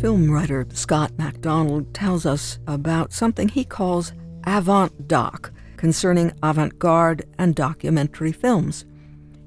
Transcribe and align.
Film 0.00 0.30
writer 0.30 0.64
Scott 0.74 1.10
MacDonald 1.18 1.92
tells 1.92 2.24
us 2.24 2.60
about 2.68 3.12
something 3.12 3.48
he 3.48 3.64
calls 3.64 4.12
avant 4.44 5.08
doc 5.08 5.50
concerning 5.76 6.30
avant 6.40 6.78
garde 6.78 7.26
and 7.36 7.52
documentary 7.52 8.30
films. 8.30 8.84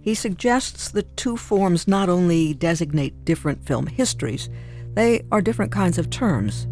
He 0.01 0.13
suggests 0.13 0.89
the 0.89 1.03
two 1.03 1.37
forms 1.37 1.87
not 1.87 2.09
only 2.09 2.53
designate 2.53 3.23
different 3.23 3.65
film 3.65 3.87
histories, 3.87 4.49
they 4.93 5.23
are 5.31 5.41
different 5.41 5.71
kinds 5.71 5.97
of 5.97 6.09
terms. 6.09 6.67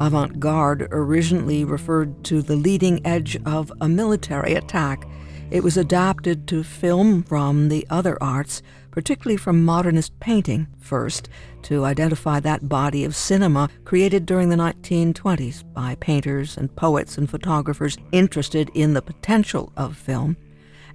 Avant 0.00 0.40
garde 0.40 0.88
originally 0.90 1.62
referred 1.62 2.24
to 2.24 2.40
the 2.40 2.56
leading 2.56 3.06
edge 3.06 3.36
of 3.44 3.70
a 3.82 3.88
military 3.88 4.54
attack. 4.54 5.06
It 5.50 5.62
was 5.62 5.76
adapted 5.76 6.48
to 6.48 6.62
film 6.62 7.22
from 7.24 7.68
the 7.68 7.86
other 7.90 8.16
arts, 8.22 8.62
particularly 8.90 9.36
from 9.36 9.64
modernist 9.64 10.18
painting, 10.20 10.66
first, 10.78 11.28
to 11.62 11.84
identify 11.84 12.40
that 12.40 12.68
body 12.68 13.04
of 13.04 13.14
cinema 13.14 13.68
created 13.84 14.26
during 14.26 14.48
the 14.48 14.56
1920s 14.56 15.62
by 15.72 15.96
painters 16.00 16.56
and 16.56 16.74
poets 16.76 17.18
and 17.18 17.28
photographers 17.28 17.96
interested 18.12 18.70
in 18.74 18.94
the 18.94 19.02
potential 19.02 19.72
of 19.76 19.96
film 19.96 20.36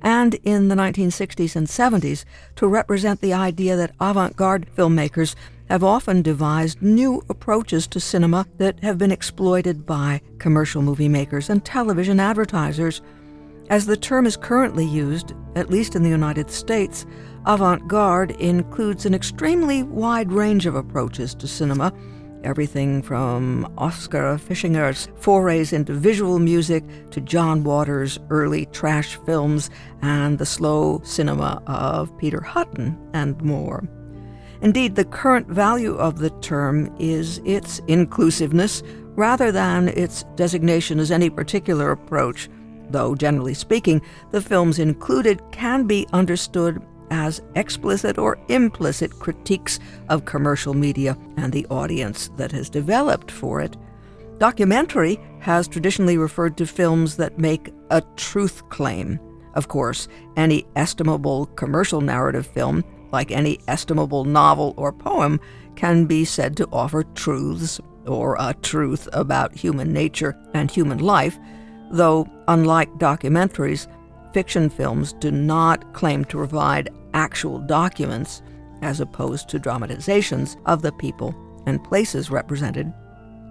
and 0.02 0.36
in 0.44 0.68
the 0.68 0.76
1960s 0.76 1.56
and 1.56 1.68
70s 1.68 2.26
to 2.56 2.68
represent 2.68 3.22
the 3.22 3.34
idea 3.34 3.76
that 3.76 3.96
avant 4.00 4.36
garde 4.36 4.68
filmmakers 4.76 5.36
have 5.70 5.84
often 5.84 6.22
devised 6.22 6.82
new 6.82 7.24
approaches 7.28 7.88
to 7.88 8.00
cinema 8.00 8.46
that 8.58 8.80
have 8.84 9.00
been 9.00 9.12
exploited 9.12 9.86
by 9.86 10.22
commercial 10.38 10.82
movie 10.82 11.10
makers 11.10 11.50
and 11.50 11.66
television 11.66 12.20
advertisers. 12.20 13.02
As 13.72 13.88
the 13.88 13.98
term 13.98 14.28
is 14.28 14.38
currently 14.38 14.86
used, 14.86 15.34
at 15.56 15.72
least 15.72 15.96
in 15.96 16.04
the 16.04 16.10
United 16.10 16.52
States, 16.52 17.08
avant 17.46 17.88
garde 17.88 18.32
includes 18.32 19.06
an 19.06 19.14
extremely 19.14 19.84
wide 19.84 20.32
range 20.32 20.66
of 20.66 20.76
approaches 20.76 21.36
to 21.36 21.48
cinema 21.48 21.94
everything 22.46 23.02
from 23.02 23.66
Oskar 23.78 24.38
Fischinger's 24.38 25.10
forays 25.18 25.74
into 25.74 25.94
visual 25.94 26.40
music 26.40 26.84
to 27.12 27.20
John 27.20 27.64
Waters' 27.64 28.20
early 28.30 28.68
trash 28.68 29.18
films 29.26 29.70
and 30.02 30.38
the 30.38 30.46
slow 30.46 31.02
cinema 31.04 31.62
of 31.68 32.16
Peter 32.18 32.42
Hutton 32.42 32.98
and 33.14 33.42
more. 33.42 33.84
Indeed, 34.62 34.96
the 34.96 35.06
current 35.06 35.48
value 35.48 35.96
of 35.96 36.20
the 36.20 36.30
term 36.42 36.96
is 37.00 37.42
its 37.46 37.80
inclusiveness 37.88 38.84
rather 39.16 39.52
than 39.52 39.90
its 39.90 40.24
designation 40.36 41.00
as 41.00 41.12
any 41.12 41.30
particular 41.30 41.92
approach, 41.92 42.48
though 42.90 43.16
generally 43.16 43.54
speaking, 43.54 44.02
the 44.32 44.42
films 44.42 44.80
included 44.80 45.42
can 45.52 45.88
be 45.88 46.08
understood 46.14 46.82
as 47.12 47.42
explicit 47.56 48.18
or 48.18 48.38
implicit 48.50 49.20
critiques 49.20 49.80
of 50.10 50.26
commercial 50.26 50.74
media 50.74 51.18
and 51.38 51.52
the 51.52 51.66
audience 51.68 52.30
that 52.38 52.52
has 52.52 52.70
developed 52.70 53.32
for 53.32 53.62
it. 53.62 53.76
Documentary 54.38 55.20
has 55.40 55.68
traditionally 55.68 56.18
referred 56.18 56.58
to 56.58 56.68
films 56.68 57.18
that 57.18 57.40
make 57.40 57.72
a 57.90 58.02
truth 58.18 58.68
claim. 58.70 59.20
Of 59.54 59.70
course, 59.70 60.08
any 60.36 60.66
estimable 60.76 61.46
commercial 61.56 62.02
narrative 62.02 62.46
film, 62.46 62.84
like 63.12 63.32
any 63.32 63.60
estimable 63.68 64.26
novel 64.26 64.74
or 64.76 64.92
poem, 64.92 65.40
can 65.76 66.06
be 66.06 66.26
said 66.26 66.58
to 66.58 66.68
offer 66.72 67.04
truths 67.16 67.80
or 68.06 68.36
a 68.40 68.54
truth 68.62 69.08
about 69.14 69.56
human 69.56 69.94
nature 69.94 70.38
and 70.54 70.70
human 70.70 71.00
life, 71.00 71.38
though, 71.92 72.28
unlike 72.48 72.90
documentaries, 72.94 73.88
fiction 74.36 74.70
films 74.70 75.14
do 75.14 75.32
not 75.32 75.94
claim 75.94 76.26
to 76.26 76.36
provide 76.36 76.90
actual 77.14 77.58
documents 77.58 78.42
as 78.82 79.00
opposed 79.00 79.48
to 79.48 79.58
dramatizations 79.58 80.58
of 80.66 80.82
the 80.82 80.92
people 80.92 81.34
and 81.66 81.82
places 81.86 82.30
represented. 82.30 82.94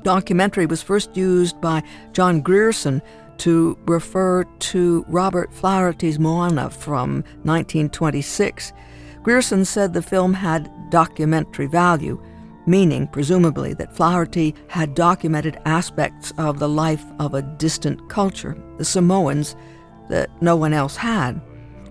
Documentary 0.02 0.66
was 0.66 0.82
first 0.82 1.16
used 1.16 1.58
by 1.62 1.82
John 2.12 2.42
Grierson 2.42 3.00
to 3.38 3.78
refer 3.86 4.44
to 4.44 5.06
Robert 5.08 5.54
Flaherty's 5.54 6.18
Moana 6.18 6.68
from 6.68 7.24
1926. 7.44 8.74
Grierson 9.22 9.64
said 9.64 9.94
the 9.94 10.02
film 10.02 10.34
had 10.34 10.70
documentary 10.90 11.66
value, 11.66 12.22
meaning, 12.66 13.06
presumably, 13.06 13.72
that 13.72 13.96
Flaherty 13.96 14.54
had 14.68 14.94
documented 14.94 15.58
aspects 15.64 16.34
of 16.36 16.58
the 16.58 16.68
life 16.68 17.06
of 17.18 17.32
a 17.32 17.40
distant 17.40 18.06
culture, 18.10 18.54
the 18.76 18.84
Samoans, 18.84 19.56
that 20.08 20.30
no 20.40 20.56
one 20.56 20.72
else 20.72 20.96
had. 20.96 21.40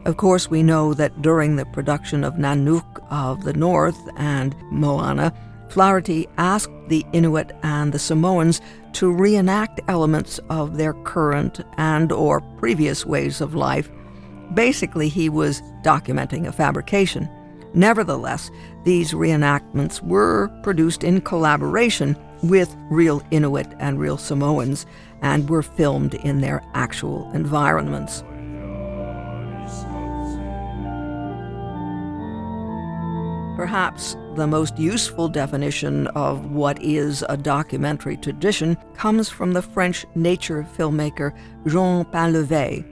Of 0.05 0.17
course, 0.17 0.49
we 0.49 0.63
know 0.63 0.93
that 0.93 1.21
during 1.21 1.55
the 1.55 1.65
production 1.65 2.23
of 2.23 2.33
Nanook 2.33 3.05
of 3.09 3.43
the 3.43 3.53
North 3.53 3.99
and 4.17 4.55
Moana, 4.71 5.33
Flaherty 5.69 6.27
asked 6.37 6.71
the 6.87 7.05
Inuit 7.13 7.51
and 7.63 7.91
the 7.91 7.99
Samoans 7.99 8.61
to 8.93 9.11
reenact 9.11 9.81
elements 9.87 10.39
of 10.49 10.77
their 10.77 10.93
current 10.93 11.61
and 11.77 12.11
or 12.11 12.41
previous 12.59 13.05
ways 13.05 13.41
of 13.41 13.55
life. 13.55 13.89
Basically, 14.53 15.09
he 15.09 15.29
was 15.29 15.61
documenting 15.83 16.45
a 16.45 16.51
fabrication. 16.51 17.27
Nevertheless, 17.73 18.51
these 18.83 19.13
reenactments 19.13 19.99
were 20.03 20.49
produced 20.61 21.03
in 21.03 21.21
collaboration 21.21 22.15
with 22.43 22.75
real 22.91 23.23
Inuit 23.31 23.67
and 23.79 23.99
real 23.99 24.17
Samoans 24.17 24.85
and 25.23 25.49
were 25.49 25.63
filmed 25.63 26.13
in 26.15 26.41
their 26.41 26.61
actual 26.75 27.31
environments. 27.33 28.23
Perhaps 33.55 34.17
the 34.35 34.47
most 34.47 34.77
useful 34.77 35.29
definition 35.29 36.07
of 36.07 36.51
what 36.51 36.81
is 36.81 37.23
a 37.29 37.37
documentary 37.37 38.17
tradition 38.17 38.75
comes 38.95 39.29
from 39.29 39.53
the 39.53 39.61
French 39.61 40.05
nature 40.15 40.67
filmmaker 40.75 41.37
Jean 41.67 42.03
Painlevé. 42.05 42.83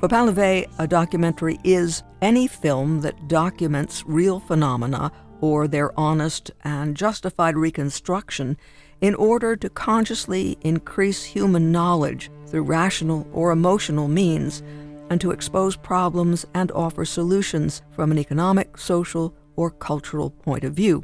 For 0.00 0.08
Painlevé, 0.08 0.70
a 0.78 0.86
documentary 0.86 1.58
is 1.64 2.02
any 2.20 2.46
film 2.46 3.00
that 3.00 3.26
documents 3.26 4.04
real 4.06 4.38
phenomena 4.38 5.10
or 5.40 5.66
their 5.66 5.98
honest 5.98 6.50
and 6.62 6.96
justified 6.96 7.56
reconstruction 7.56 8.56
in 9.02 9.14
order 9.16 9.54
to 9.56 9.68
consciously 9.68 10.56
increase 10.62 11.24
human 11.24 11.70
knowledge 11.70 12.30
through 12.46 12.62
rational 12.62 13.26
or 13.32 13.50
emotional 13.50 14.08
means 14.08 14.62
and 15.10 15.20
to 15.20 15.32
expose 15.32 15.76
problems 15.76 16.46
and 16.54 16.70
offer 16.70 17.04
solutions 17.04 17.82
from 17.90 18.10
an 18.10 18.18
economic, 18.18 18.78
social, 18.78 19.34
or 19.56 19.70
cultural 19.70 20.30
point 20.30 20.64
of 20.64 20.72
view. 20.72 21.02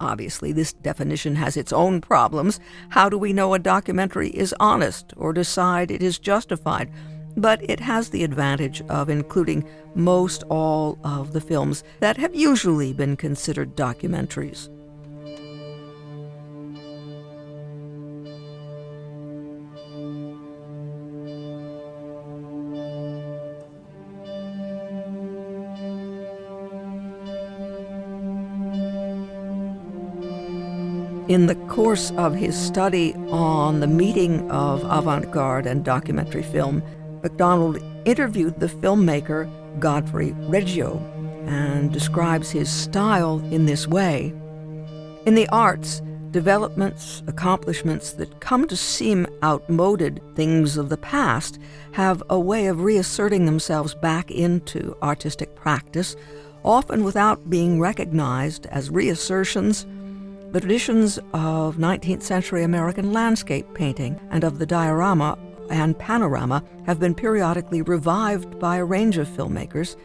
Obviously, 0.00 0.52
this 0.52 0.72
definition 0.72 1.36
has 1.36 1.56
its 1.56 1.72
own 1.72 2.00
problems. 2.00 2.58
How 2.88 3.08
do 3.08 3.16
we 3.16 3.32
know 3.32 3.54
a 3.54 3.58
documentary 3.58 4.30
is 4.30 4.54
honest 4.58 5.14
or 5.16 5.32
decide 5.32 5.92
it 5.92 6.02
is 6.02 6.18
justified? 6.18 6.92
But 7.36 7.62
it 7.70 7.78
has 7.78 8.10
the 8.10 8.24
advantage 8.24 8.82
of 8.88 9.08
including 9.08 9.64
most 9.94 10.42
all 10.50 10.98
of 11.04 11.32
the 11.32 11.40
films 11.40 11.84
that 12.00 12.16
have 12.16 12.34
usually 12.34 12.92
been 12.92 13.16
considered 13.16 13.76
documentaries. 13.76 14.68
In 31.32 31.46
the 31.46 31.54
course 31.54 32.10
of 32.18 32.34
his 32.34 32.54
study 32.54 33.14
on 33.30 33.80
the 33.80 33.86
meeting 33.86 34.50
of 34.50 34.84
avant 34.84 35.30
garde 35.30 35.64
and 35.64 35.82
documentary 35.82 36.42
film, 36.42 36.82
MacDonald 37.22 37.78
interviewed 38.04 38.60
the 38.60 38.66
filmmaker 38.66 39.48
Godfrey 39.80 40.32
Reggio 40.40 40.98
and 41.46 41.90
describes 41.90 42.50
his 42.50 42.70
style 42.70 43.42
in 43.50 43.64
this 43.64 43.88
way. 43.88 44.34
In 45.24 45.34
the 45.34 45.48
arts, 45.48 46.02
developments, 46.32 47.22
accomplishments 47.26 48.12
that 48.12 48.40
come 48.40 48.68
to 48.68 48.76
seem 48.76 49.26
outmoded, 49.42 50.20
things 50.34 50.76
of 50.76 50.90
the 50.90 50.98
past, 50.98 51.58
have 51.92 52.22
a 52.28 52.38
way 52.38 52.66
of 52.66 52.82
reasserting 52.82 53.46
themselves 53.46 53.94
back 53.94 54.30
into 54.30 54.94
artistic 55.02 55.56
practice, 55.56 56.14
often 56.62 57.04
without 57.04 57.48
being 57.48 57.80
recognized 57.80 58.66
as 58.66 58.90
reassertions 58.90 59.86
the 60.52 60.60
traditions 60.60 61.18
of 61.32 61.76
19th 61.76 62.22
century 62.22 62.62
American 62.62 63.10
landscape 63.10 63.66
painting 63.72 64.20
and 64.30 64.44
of 64.44 64.58
the 64.58 64.66
diorama 64.66 65.38
and 65.70 65.98
panorama 65.98 66.62
have 66.84 67.00
been 67.00 67.14
periodically 67.14 67.80
revived 67.80 68.58
by 68.58 68.76
a 68.76 68.84
range 68.84 69.16
of 69.16 69.26
filmmakers, 69.26 69.96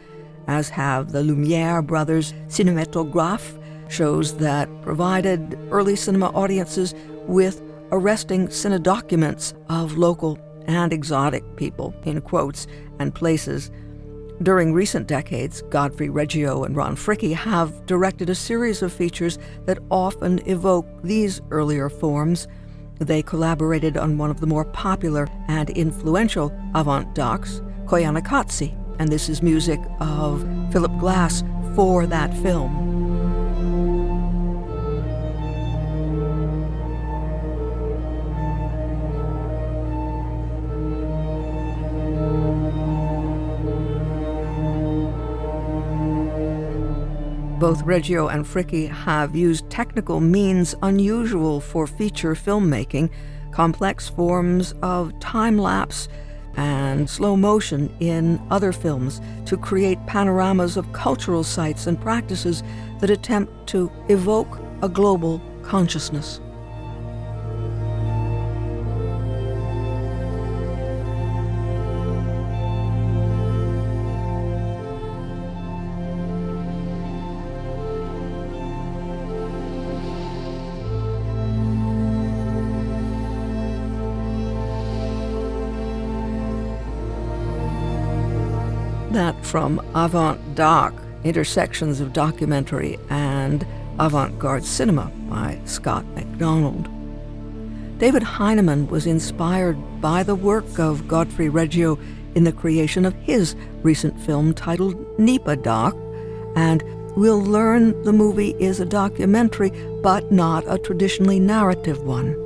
as 0.46 0.70
have 0.70 1.12
the 1.12 1.22
Lumiere 1.22 1.82
brothers' 1.82 2.32
Cinematographe 2.48 3.62
shows 3.90 4.38
that 4.38 4.70
provided 4.80 5.58
early 5.70 5.94
cinema 5.94 6.28
audiences 6.28 6.94
with 7.26 7.60
arresting 7.92 8.48
cine 8.48 8.82
documents 8.82 9.52
of 9.68 9.98
local 9.98 10.38
and 10.66 10.94
exotic 10.94 11.44
people, 11.56 11.94
in 12.04 12.22
quotes, 12.22 12.66
and 12.98 13.14
places. 13.14 13.70
During 14.40 14.72
recent 14.72 15.08
decades, 15.08 15.62
Godfrey 15.62 16.10
Reggio 16.10 16.62
and 16.62 16.76
Ron 16.76 16.94
Fricke 16.94 17.34
have 17.34 17.84
directed 17.86 18.30
a 18.30 18.36
series 18.36 18.82
of 18.82 18.92
features 18.92 19.36
that 19.66 19.80
often 19.90 20.38
evoke 20.46 20.86
these 21.02 21.40
earlier 21.50 21.88
forms. 21.88 22.46
They 23.00 23.20
collaborated 23.20 23.96
on 23.96 24.16
one 24.16 24.30
of 24.30 24.38
the 24.38 24.46
more 24.46 24.64
popular 24.64 25.26
and 25.48 25.70
influential 25.70 26.56
avant 26.76 27.16
docs, 27.16 27.62
Koyaanisqatsi, 27.86 28.76
and 29.00 29.08
this 29.08 29.28
is 29.28 29.42
music 29.42 29.80
of 29.98 30.46
Philip 30.70 30.96
Glass 31.00 31.42
for 31.74 32.06
that 32.06 32.32
film. 32.38 33.07
Both 47.58 47.82
Reggio 47.82 48.28
and 48.28 48.44
Fricke 48.44 48.88
have 48.88 49.34
used 49.34 49.68
technical 49.68 50.20
means 50.20 50.76
unusual 50.80 51.60
for 51.60 51.88
feature 51.88 52.34
filmmaking, 52.34 53.10
complex 53.50 54.08
forms 54.08 54.74
of 54.80 55.18
time 55.18 55.58
lapse 55.58 56.08
and 56.56 57.10
slow 57.10 57.36
motion 57.36 57.92
in 57.98 58.40
other 58.52 58.70
films 58.70 59.20
to 59.46 59.56
create 59.56 59.98
panoramas 60.06 60.76
of 60.76 60.92
cultural 60.92 61.42
sites 61.42 61.88
and 61.88 62.00
practices 62.00 62.62
that 63.00 63.10
attempt 63.10 63.66
to 63.66 63.90
evoke 64.08 64.60
a 64.82 64.88
global 64.88 65.42
consciousness. 65.62 66.40
That 89.10 89.44
from 89.44 89.80
avant 89.94 90.54
doc, 90.54 90.92
intersections 91.24 92.00
of 92.00 92.12
documentary 92.12 92.98
and 93.08 93.66
avant 93.98 94.38
garde 94.38 94.64
cinema 94.64 95.10
by 95.28 95.58
Scott 95.64 96.04
MacDonald. 96.14 96.88
David 97.98 98.22
Heineman 98.22 98.86
was 98.88 99.06
inspired 99.06 99.76
by 100.00 100.22
the 100.22 100.34
work 100.34 100.78
of 100.78 101.08
Godfrey 101.08 101.48
Reggio 101.48 101.98
in 102.34 102.44
the 102.44 102.52
creation 102.52 103.04
of 103.04 103.14
his 103.14 103.56
recent 103.82 104.20
film 104.20 104.54
titled 104.54 105.18
NEPA-Doc, 105.18 105.96
and 106.54 106.84
we'll 107.16 107.42
learn 107.42 108.00
the 108.04 108.12
movie 108.12 108.54
is 108.60 108.78
a 108.78 108.86
documentary, 108.86 109.70
but 110.02 110.30
not 110.30 110.64
a 110.68 110.78
traditionally 110.78 111.40
narrative 111.40 112.02
one. 112.04 112.36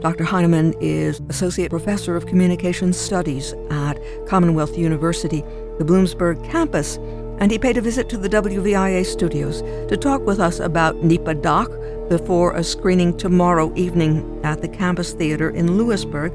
Dr. 0.00 0.22
Heineman 0.22 0.74
is 0.80 1.20
Associate 1.30 1.70
Professor 1.70 2.14
of 2.14 2.26
Communication 2.26 2.92
Studies 2.92 3.54
at 3.70 3.98
Commonwealth 4.28 4.76
University 4.76 5.42
the 5.78 5.84
Bloomsburg 5.84 6.42
campus, 6.50 6.96
and 7.38 7.50
he 7.50 7.58
paid 7.58 7.76
a 7.76 7.80
visit 7.80 8.08
to 8.08 8.16
the 8.16 8.28
WVIA 8.28 9.04
studios 9.04 9.62
to 9.88 9.96
talk 9.96 10.24
with 10.26 10.38
us 10.38 10.60
about 10.60 11.02
NEPA-Doc 11.02 11.70
before 12.08 12.54
a 12.54 12.62
screening 12.62 13.16
tomorrow 13.16 13.72
evening 13.74 14.40
at 14.44 14.60
the 14.60 14.68
campus 14.68 15.12
theater 15.12 15.50
in 15.50 15.76
Lewisburg, 15.76 16.32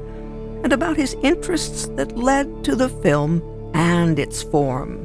and 0.62 0.72
about 0.72 0.96
his 0.96 1.16
interests 1.22 1.88
that 1.96 2.18
led 2.18 2.64
to 2.64 2.76
the 2.76 2.88
film 2.88 3.42
and 3.72 4.18
its 4.18 4.42
form. 4.42 4.99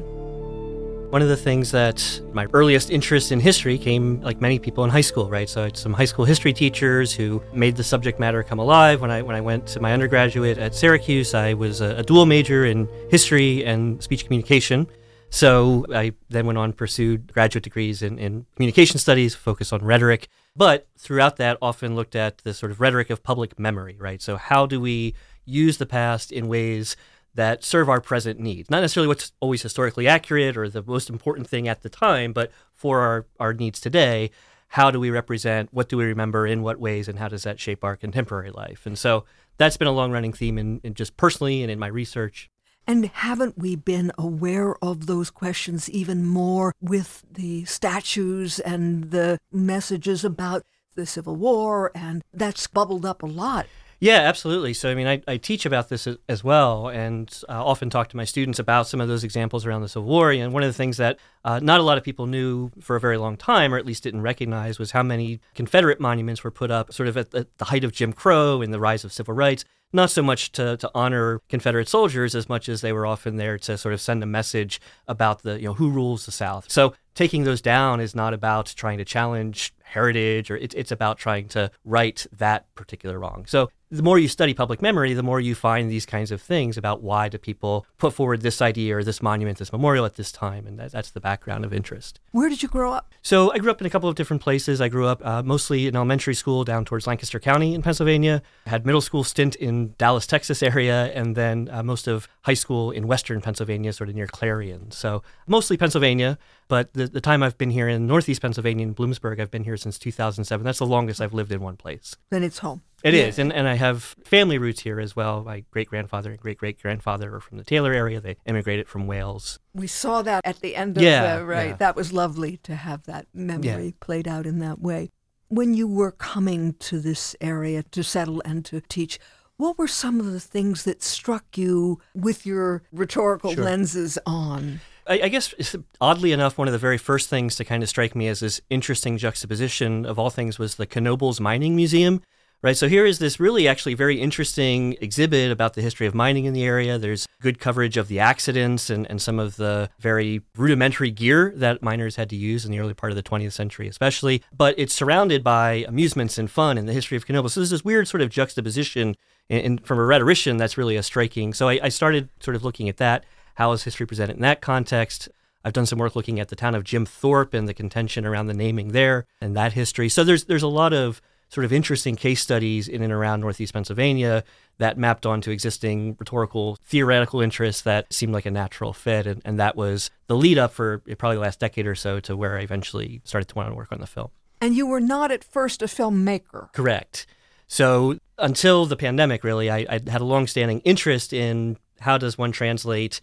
One 1.15 1.21
of 1.21 1.29
the 1.29 1.37
things 1.37 1.71
that 1.71 2.21
my 2.33 2.45
earliest 2.51 2.91
interest 2.91 3.31
in 3.31 3.39
history 3.39 3.77
came, 3.77 4.19
like 4.19 4.41
many 4.41 4.59
people 4.59 4.83
in 4.83 4.89
high 4.89 4.99
school, 4.99 5.29
right? 5.29 5.47
So 5.47 5.61
I 5.61 5.63
had 5.63 5.77
some 5.77 5.93
high 5.93 6.03
school 6.03 6.25
history 6.25 6.51
teachers 6.51 7.13
who 7.13 7.41
made 7.53 7.77
the 7.77 7.85
subject 7.85 8.19
matter 8.19 8.43
come 8.43 8.59
alive. 8.59 8.99
When 8.99 9.09
I 9.09 9.21
when 9.21 9.33
I 9.33 9.39
went 9.39 9.65
to 9.67 9.79
my 9.79 9.93
undergraduate 9.93 10.57
at 10.57 10.75
Syracuse, 10.75 11.33
I 11.33 11.53
was 11.53 11.79
a, 11.79 11.99
a 11.99 12.03
dual 12.03 12.25
major 12.25 12.65
in 12.65 12.89
history 13.09 13.63
and 13.63 14.03
speech 14.03 14.25
communication. 14.25 14.87
So 15.29 15.85
I 15.93 16.11
then 16.27 16.47
went 16.47 16.57
on 16.57 16.73
pursued 16.73 17.31
graduate 17.31 17.63
degrees 17.63 18.01
in, 18.01 18.19
in 18.19 18.45
communication 18.57 18.99
studies, 18.99 19.35
focused 19.35 19.71
on 19.71 19.85
rhetoric. 19.85 20.27
But 20.53 20.89
throughout 20.97 21.37
that, 21.37 21.57
often 21.61 21.95
looked 21.95 22.17
at 22.17 22.39
the 22.39 22.53
sort 22.53 22.73
of 22.73 22.81
rhetoric 22.81 23.09
of 23.09 23.23
public 23.23 23.57
memory, 23.57 23.95
right? 23.97 24.21
So 24.21 24.35
how 24.35 24.65
do 24.65 24.81
we 24.81 25.15
use 25.45 25.77
the 25.77 25.85
past 25.85 26.33
in 26.33 26.49
ways 26.49 26.97
that 27.35 27.63
serve 27.63 27.89
our 27.89 28.01
present 28.01 28.39
needs. 28.39 28.69
Not 28.69 28.81
necessarily 28.81 29.07
what's 29.07 29.33
always 29.39 29.61
historically 29.61 30.07
accurate 30.07 30.57
or 30.57 30.67
the 30.69 30.83
most 30.83 31.09
important 31.09 31.47
thing 31.47 31.67
at 31.67 31.83
the 31.83 31.89
time, 31.89 32.33
but 32.33 32.51
for 32.73 33.01
our, 33.01 33.25
our 33.39 33.53
needs 33.53 33.79
today, 33.79 34.31
how 34.69 34.89
do 34.89 34.99
we 34.99 35.09
represent, 35.09 35.69
what 35.71 35.89
do 35.89 35.97
we 35.97 36.05
remember, 36.05 36.47
in 36.47 36.63
what 36.63 36.79
ways, 36.79 37.07
and 37.07 37.19
how 37.19 37.27
does 37.27 37.43
that 37.43 37.59
shape 37.59 37.83
our 37.83 37.95
contemporary 37.95 38.51
life? 38.51 38.85
And 38.85 38.97
so 38.97 39.25
that's 39.57 39.77
been 39.77 39.87
a 39.87 39.91
long 39.91 40.11
running 40.11 40.33
theme 40.33 40.57
in, 40.57 40.81
in 40.83 40.93
just 40.93 41.15
personally 41.17 41.61
and 41.61 41.71
in 41.71 41.79
my 41.79 41.87
research. 41.87 42.49
And 42.87 43.07
haven't 43.07 43.57
we 43.57 43.75
been 43.75 44.11
aware 44.17 44.75
of 44.83 45.07
those 45.07 45.31
questions 45.31 45.89
even 45.89 46.25
more 46.25 46.73
with 46.79 47.23
the 47.31 47.65
statues 47.65 48.59
and 48.59 49.11
the 49.11 49.39
messages 49.51 50.23
about 50.23 50.63
the 50.95 51.05
Civil 51.05 51.35
War? 51.35 51.91
And 51.95 52.23
that's 52.33 52.67
bubbled 52.67 53.05
up 53.05 53.23
a 53.23 53.27
lot. 53.27 53.65
Yeah, 53.99 54.17
absolutely. 54.17 54.73
So, 54.73 54.89
I 54.91 54.95
mean, 54.95 55.07
I, 55.07 55.21
I 55.27 55.37
teach 55.37 55.65
about 55.65 55.89
this 55.89 56.07
as 56.27 56.43
well 56.43 56.89
and 56.89 57.33
often 57.47 57.89
talk 57.89 58.09
to 58.09 58.17
my 58.17 58.25
students 58.25 58.59
about 58.59 58.87
some 58.87 58.99
of 58.99 59.07
those 59.07 59.23
examples 59.23 59.65
around 59.65 59.81
the 59.81 59.89
Civil 59.89 60.09
War. 60.09 60.31
And 60.31 60.53
one 60.53 60.63
of 60.63 60.69
the 60.69 60.73
things 60.73 60.97
that 60.97 61.17
uh, 61.43 61.59
not 61.61 61.79
a 61.79 61.83
lot 61.83 61.97
of 61.97 62.03
people 62.03 62.27
knew 62.27 62.71
for 62.81 62.95
a 62.95 62.99
very 62.99 63.17
long 63.17 63.37
time, 63.37 63.73
or 63.73 63.77
at 63.77 63.85
least 63.85 64.03
didn't 64.03 64.21
recognize, 64.21 64.79
was 64.79 64.91
how 64.91 65.03
many 65.03 65.39
Confederate 65.53 65.99
monuments 65.99 66.43
were 66.43 66.51
put 66.51 66.71
up 66.71 66.93
sort 66.93 67.07
of 67.07 67.15
at 67.17 67.31
the, 67.31 67.47
the 67.57 67.65
height 67.65 67.83
of 67.83 67.93
Jim 67.93 68.11
Crow 68.11 68.61
and 68.61 68.73
the 68.73 68.79
rise 68.79 69.05
of 69.05 69.13
civil 69.13 69.33
rights. 69.33 69.63
Not 69.95 70.11
so 70.11 70.21
much 70.21 70.51
to, 70.51 70.75
to 70.75 70.91
honor 70.93 71.39
Confederate 71.47 71.87
soldiers 71.87 72.35
as 72.35 72.49
much 72.49 72.67
as 72.67 72.81
they 72.81 72.91
were 72.91 73.05
often 73.05 73.37
there 73.37 73.57
to 73.59 73.77
sort 73.77 73.93
of 73.93 74.01
send 74.01 74.21
a 74.21 74.25
message 74.25 74.81
about 75.07 75.43
the, 75.43 75.57
you 75.57 75.67
know, 75.67 75.73
who 75.73 75.89
rules 75.89 76.25
the 76.25 76.33
South. 76.33 76.69
So 76.69 76.93
taking 77.13 77.45
those 77.45 77.61
down 77.61 78.01
is 78.01 78.13
not 78.13 78.33
about 78.33 78.73
trying 78.75 78.97
to 78.97 79.05
challenge 79.05 79.73
heritage 79.83 80.51
or 80.51 80.57
it's, 80.57 80.75
it's 80.75 80.91
about 80.91 81.17
trying 81.17 81.47
to 81.47 81.71
right 81.85 82.27
that 82.37 82.65
particular 82.75 83.17
wrong. 83.17 83.45
So 83.47 83.69
the 83.91 84.03
more 84.03 84.19
you 84.19 84.27
study 84.27 84.53
public 84.53 84.81
memory, 84.81 85.13
the 85.13 85.23
more 85.23 85.39
you 85.39 85.55
find 85.55 85.89
these 85.89 86.05
kinds 86.05 86.31
of 86.31 86.41
things 86.41 86.75
about 86.75 87.01
why 87.01 87.29
do 87.29 87.37
people 87.37 87.85
put 87.97 88.13
forward 88.13 88.41
this 88.41 88.61
idea 88.61 88.97
or 88.97 89.03
this 89.03 89.21
monument, 89.21 89.59
this 89.59 89.71
memorial 89.71 90.05
at 90.05 90.15
this 90.15 90.31
time, 90.31 90.67
and 90.67 90.77
that, 90.79 90.91
that's 90.91 91.11
the 91.11 91.21
background 91.21 91.63
of 91.63 91.73
interest. 91.73 92.19
Where 92.31 92.49
did 92.49 92.63
you 92.63 92.67
grow 92.67 92.91
up? 92.91 93.13
So 93.21 93.51
I 93.53 93.59
grew 93.59 93.71
up 93.71 93.79
in 93.79 93.87
a 93.87 93.89
couple 93.89 94.09
of 94.09 94.15
different 94.15 94.41
places. 94.41 94.81
I 94.81 94.89
grew 94.89 95.05
up 95.05 95.25
uh, 95.25 95.43
mostly 95.43 95.87
in 95.87 95.95
elementary 95.95 96.33
school 96.33 96.63
down 96.63 96.83
towards 96.83 97.07
Lancaster 97.07 97.39
County 97.39 97.73
in 97.75 97.81
Pennsylvania. 97.81 98.41
I 98.65 98.71
had 98.71 98.85
middle 98.85 99.01
school 99.01 99.23
stint 99.23 99.55
in 99.55 99.84
Dallas, 99.97 100.27
Texas 100.27 100.63
area, 100.63 101.11
and 101.13 101.35
then 101.35 101.69
uh, 101.71 101.83
most 101.83 102.07
of 102.07 102.27
high 102.43 102.53
school 102.53 102.91
in 102.91 103.07
western 103.07 103.41
Pennsylvania, 103.41 103.93
sort 103.93 104.09
of 104.09 104.15
near 104.15 104.27
Clarion. 104.27 104.91
So 104.91 105.23
mostly 105.47 105.77
Pennsylvania, 105.77 106.37
but 106.67 106.93
the, 106.93 107.07
the 107.07 107.21
time 107.21 107.43
I've 107.43 107.57
been 107.57 107.69
here 107.69 107.87
in 107.87 108.07
northeast 108.07 108.41
Pennsylvania 108.41 108.85
in 108.85 108.95
Bloomsburg, 108.95 109.39
I've 109.39 109.51
been 109.51 109.63
here 109.63 109.77
since 109.77 109.99
2007. 109.99 110.63
That's 110.63 110.79
the 110.79 110.85
longest 110.85 111.21
I've 111.21 111.33
lived 111.33 111.51
in 111.51 111.61
one 111.61 111.77
place. 111.77 112.15
Then 112.29 112.43
it's 112.43 112.59
home. 112.59 112.81
It 113.05 113.13
yeah. 113.13 113.25
is, 113.25 113.37
and, 113.37 113.53
and 113.53 113.67
I 113.67 113.75
have 113.75 114.15
family 114.23 114.57
roots 114.57 114.81
here 114.81 114.99
as 114.99 115.15
well. 115.15 115.43
My 115.43 115.63
great 115.69 115.89
grandfather 115.89 116.31
and 116.31 116.39
great 116.39 116.57
great 116.57 116.81
grandfather 116.81 117.35
are 117.35 117.39
from 117.39 117.59
the 117.59 117.63
Taylor 117.63 117.93
area. 117.93 118.19
They 118.19 118.37
immigrated 118.47 118.87
from 118.87 119.05
Wales. 119.05 119.59
We 119.75 119.85
saw 119.85 120.23
that 120.23 120.41
at 120.43 120.61
the 120.61 120.75
end 120.75 120.97
of 120.97 121.03
yeah, 121.03 121.37
the 121.37 121.45
right. 121.45 121.69
Yeah. 121.69 121.75
That 121.75 121.95
was 121.95 122.11
lovely 122.11 122.57
to 122.63 122.75
have 122.75 123.03
that 123.03 123.27
memory 123.31 123.85
yeah. 123.85 123.91
played 123.99 124.27
out 124.27 124.47
in 124.47 124.57
that 124.59 124.79
way. 124.79 125.11
When 125.49 125.75
you 125.75 125.87
were 125.87 126.11
coming 126.11 126.73
to 126.79 126.99
this 126.99 127.35
area 127.39 127.83
to 127.83 128.03
settle 128.03 128.41
and 128.43 128.65
to 128.65 128.81
teach, 128.81 129.19
what 129.57 129.77
were 129.77 129.87
some 129.87 130.19
of 130.19 130.31
the 130.31 130.39
things 130.39 130.83
that 130.83 131.01
struck 131.01 131.57
you 131.57 131.99
with 132.13 132.45
your 132.45 132.83
rhetorical 132.91 133.53
sure. 133.53 133.63
lenses 133.63 134.17
on? 134.25 134.81
I, 135.07 135.21
I, 135.23 135.29
guess 135.29 135.53
oddly 136.01 136.31
enough, 136.31 136.57
one 136.57 136.67
of 136.67 136.71
the 136.71 136.79
very 136.79 136.97
first 136.97 137.29
things 137.29 137.55
to 137.57 137.65
kind 137.65 137.83
of 137.83 137.89
strike 137.89 138.15
me 138.15 138.27
as 138.27 138.39
this 138.39 138.59
interesting 138.69 139.17
juxtaposition 139.17 140.05
of 140.05 140.17
all 140.17 140.29
things 140.29 140.57
was 140.57 140.75
the 140.75 140.87
Knoebels 140.87 141.39
Mining 141.39 141.75
Museum. 141.75 142.21
Right, 142.65 142.75
so 142.75 142.87
here 142.87 143.05
is 143.05 143.19
this 143.19 143.39
really 143.39 143.67
actually 143.67 143.93
very 143.93 144.19
interesting 144.19 144.97
exhibit 144.99 145.51
about 145.51 145.75
the 145.75 145.83
history 145.83 146.07
of 146.07 146.15
mining 146.15 146.45
in 146.45 146.53
the 146.53 146.63
area. 146.63 146.97
There's 146.97 147.27
good 147.39 147.59
coverage 147.59 147.95
of 147.95 148.07
the 148.07 148.19
accidents 148.19 148.89
and, 148.89 149.05
and 149.07 149.21
some 149.21 149.37
of 149.37 149.57
the 149.57 149.91
very 149.99 150.41
rudimentary 150.57 151.11
gear 151.11 151.53
that 151.57 151.83
miners 151.83 152.15
had 152.15 152.27
to 152.31 152.35
use 152.35 152.65
in 152.65 152.71
the 152.71 152.79
early 152.79 152.95
part 152.95 153.11
of 153.11 153.17
the 153.17 153.21
20th 153.21 153.51
century, 153.51 153.87
especially. 153.87 154.41
But 154.51 154.73
it's 154.79 154.95
surrounded 154.95 155.43
by 155.43 155.85
amusements 155.87 156.39
and 156.39 156.49
fun 156.49 156.79
and 156.79 156.89
the 156.89 156.93
history 156.93 157.15
of 157.15 157.27
Knoebel. 157.27 157.51
So 157.51 157.59
there's 157.59 157.69
this 157.69 157.85
weird 157.85 158.07
sort 158.07 158.21
of 158.21 158.31
juxtaposition 158.31 159.15
in, 159.47 159.77
from 159.77 159.99
a 159.99 160.03
rhetorician 160.03 160.57
that's 160.57 160.75
really 160.75 160.95
a 160.95 161.03
striking. 161.03 161.53
So 161.53 161.69
I, 161.69 161.79
I 161.83 161.89
started 161.89 162.29
sort 162.39 162.55
of 162.55 162.63
looking 162.63 162.89
at 162.89 162.97
that. 162.97 163.25
How 163.53 163.73
is 163.73 163.83
history 163.83 164.07
presented 164.07 164.37
in 164.37 164.41
that 164.41 164.61
context? 164.61 165.29
I've 165.63 165.73
done 165.73 165.85
some 165.85 165.99
work 165.99 166.15
looking 166.15 166.39
at 166.39 166.49
the 166.49 166.55
town 166.55 166.73
of 166.73 166.83
Jim 166.83 167.05
Thorpe 167.05 167.53
and 167.53 167.67
the 167.67 167.75
contention 167.75 168.25
around 168.25 168.47
the 168.47 168.55
naming 168.55 168.87
there 168.87 169.27
and 169.39 169.55
that 169.55 169.73
history. 169.73 170.09
So 170.09 170.23
there's 170.23 170.45
there's 170.45 170.63
a 170.63 170.67
lot 170.67 170.93
of 170.93 171.21
sort 171.49 171.65
of 171.65 171.71
interesting 171.71 172.15
case 172.15 172.41
studies 172.41 172.87
in 172.87 173.01
and 173.01 173.13
around 173.13 173.41
Northeast 173.41 173.73
Pennsylvania 173.73 174.43
that 174.77 174.97
mapped 174.97 175.25
onto 175.25 175.51
existing 175.51 176.15
rhetorical 176.19 176.77
theoretical 176.83 177.39
interests 177.39 177.81
that 177.83 178.11
seemed 178.11 178.33
like 178.33 178.45
a 178.45 178.51
natural 178.51 178.93
fit. 178.93 179.25
And, 179.25 179.41
and 179.45 179.59
that 179.59 179.75
was 179.75 180.09
the 180.27 180.35
lead 180.35 180.57
up 180.57 180.73
for 180.73 180.99
probably 181.17 181.37
the 181.37 181.41
last 181.41 181.59
decade 181.59 181.87
or 181.87 181.95
so 181.95 182.19
to 182.21 182.35
where 182.35 182.57
I 182.57 182.61
eventually 182.61 183.21
started 183.23 183.47
to 183.49 183.55
want 183.55 183.69
to 183.69 183.75
work 183.75 183.91
on 183.91 183.99
the 183.99 184.07
film. 184.07 184.29
And 184.59 184.75
you 184.75 184.87
were 184.87 184.99
not 184.99 185.31
at 185.31 185.43
first 185.43 185.81
a 185.81 185.85
filmmaker. 185.85 186.73
Correct. 186.73 187.25
So 187.67 188.19
until 188.37 188.85
the 188.85 188.95
pandemic, 188.95 189.43
really, 189.43 189.69
I, 189.69 189.85
I 189.89 189.99
had 190.09 190.21
a 190.21 190.25
long-standing 190.25 190.79
interest 190.81 191.33
in 191.33 191.77
how 192.01 192.17
does 192.17 192.37
one 192.37 192.51
translate 192.51 193.21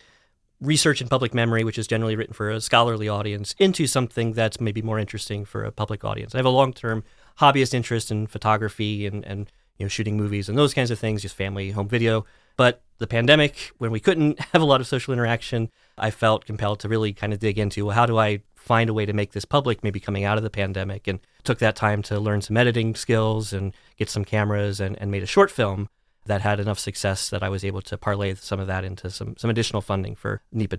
research 0.60 1.00
in 1.02 1.08
public 1.08 1.34
memory, 1.34 1.64
which 1.64 1.78
is 1.78 1.86
generally 1.86 2.16
written 2.16 2.32
for 2.32 2.48
a 2.50 2.60
scholarly 2.60 3.08
audience, 3.08 3.54
into 3.58 3.86
something 3.86 4.32
that's 4.32 4.60
maybe 4.60 4.80
more 4.80 4.98
interesting 4.98 5.44
for 5.44 5.64
a 5.64 5.72
public 5.72 6.04
audience. 6.04 6.34
I 6.34 6.38
have 6.38 6.46
a 6.46 6.50
long-term 6.50 7.02
hobbyist 7.40 7.74
interest 7.74 8.10
in 8.10 8.26
photography 8.26 9.06
and, 9.06 9.24
and 9.24 9.50
you 9.78 9.84
know 9.84 9.88
shooting 9.88 10.16
movies 10.16 10.48
and 10.48 10.56
those 10.56 10.74
kinds 10.74 10.90
of 10.90 10.98
things, 10.98 11.22
just 11.22 11.36
family 11.36 11.70
home 11.70 11.88
video. 11.88 12.24
But 12.56 12.82
the 12.98 13.06
pandemic, 13.06 13.72
when 13.78 13.90
we 13.90 14.00
couldn't 14.00 14.38
have 14.52 14.62
a 14.62 14.66
lot 14.66 14.80
of 14.80 14.86
social 14.86 15.12
interaction, 15.12 15.70
I 15.96 16.10
felt 16.10 16.44
compelled 16.44 16.80
to 16.80 16.88
really 16.88 17.12
kind 17.12 17.32
of 17.32 17.38
dig 17.38 17.58
into 17.58 17.86
well, 17.86 17.94
how 17.94 18.06
do 18.06 18.18
I 18.18 18.42
find 18.54 18.88
a 18.88 18.94
way 18.94 19.04
to 19.04 19.12
make 19.12 19.32
this 19.32 19.44
public, 19.44 19.82
maybe 19.82 19.98
coming 19.98 20.24
out 20.24 20.36
of 20.36 20.44
the 20.44 20.50
pandemic, 20.50 21.08
and 21.08 21.18
took 21.42 21.58
that 21.58 21.74
time 21.74 22.02
to 22.02 22.20
learn 22.20 22.42
some 22.42 22.56
editing 22.56 22.94
skills 22.94 23.52
and 23.52 23.74
get 23.96 24.08
some 24.08 24.24
cameras 24.24 24.80
and, 24.80 24.96
and 25.00 25.10
made 25.10 25.22
a 25.22 25.26
short 25.26 25.50
film 25.50 25.88
that 26.26 26.42
had 26.42 26.60
enough 26.60 26.78
success 26.78 27.28
that 27.30 27.42
I 27.42 27.48
was 27.48 27.64
able 27.64 27.82
to 27.82 27.98
parlay 27.98 28.34
some 28.34 28.60
of 28.60 28.68
that 28.68 28.84
into 28.84 29.10
some, 29.10 29.36
some 29.36 29.50
additional 29.50 29.82
funding 29.82 30.14
for 30.14 30.42
NEPA 30.52 30.76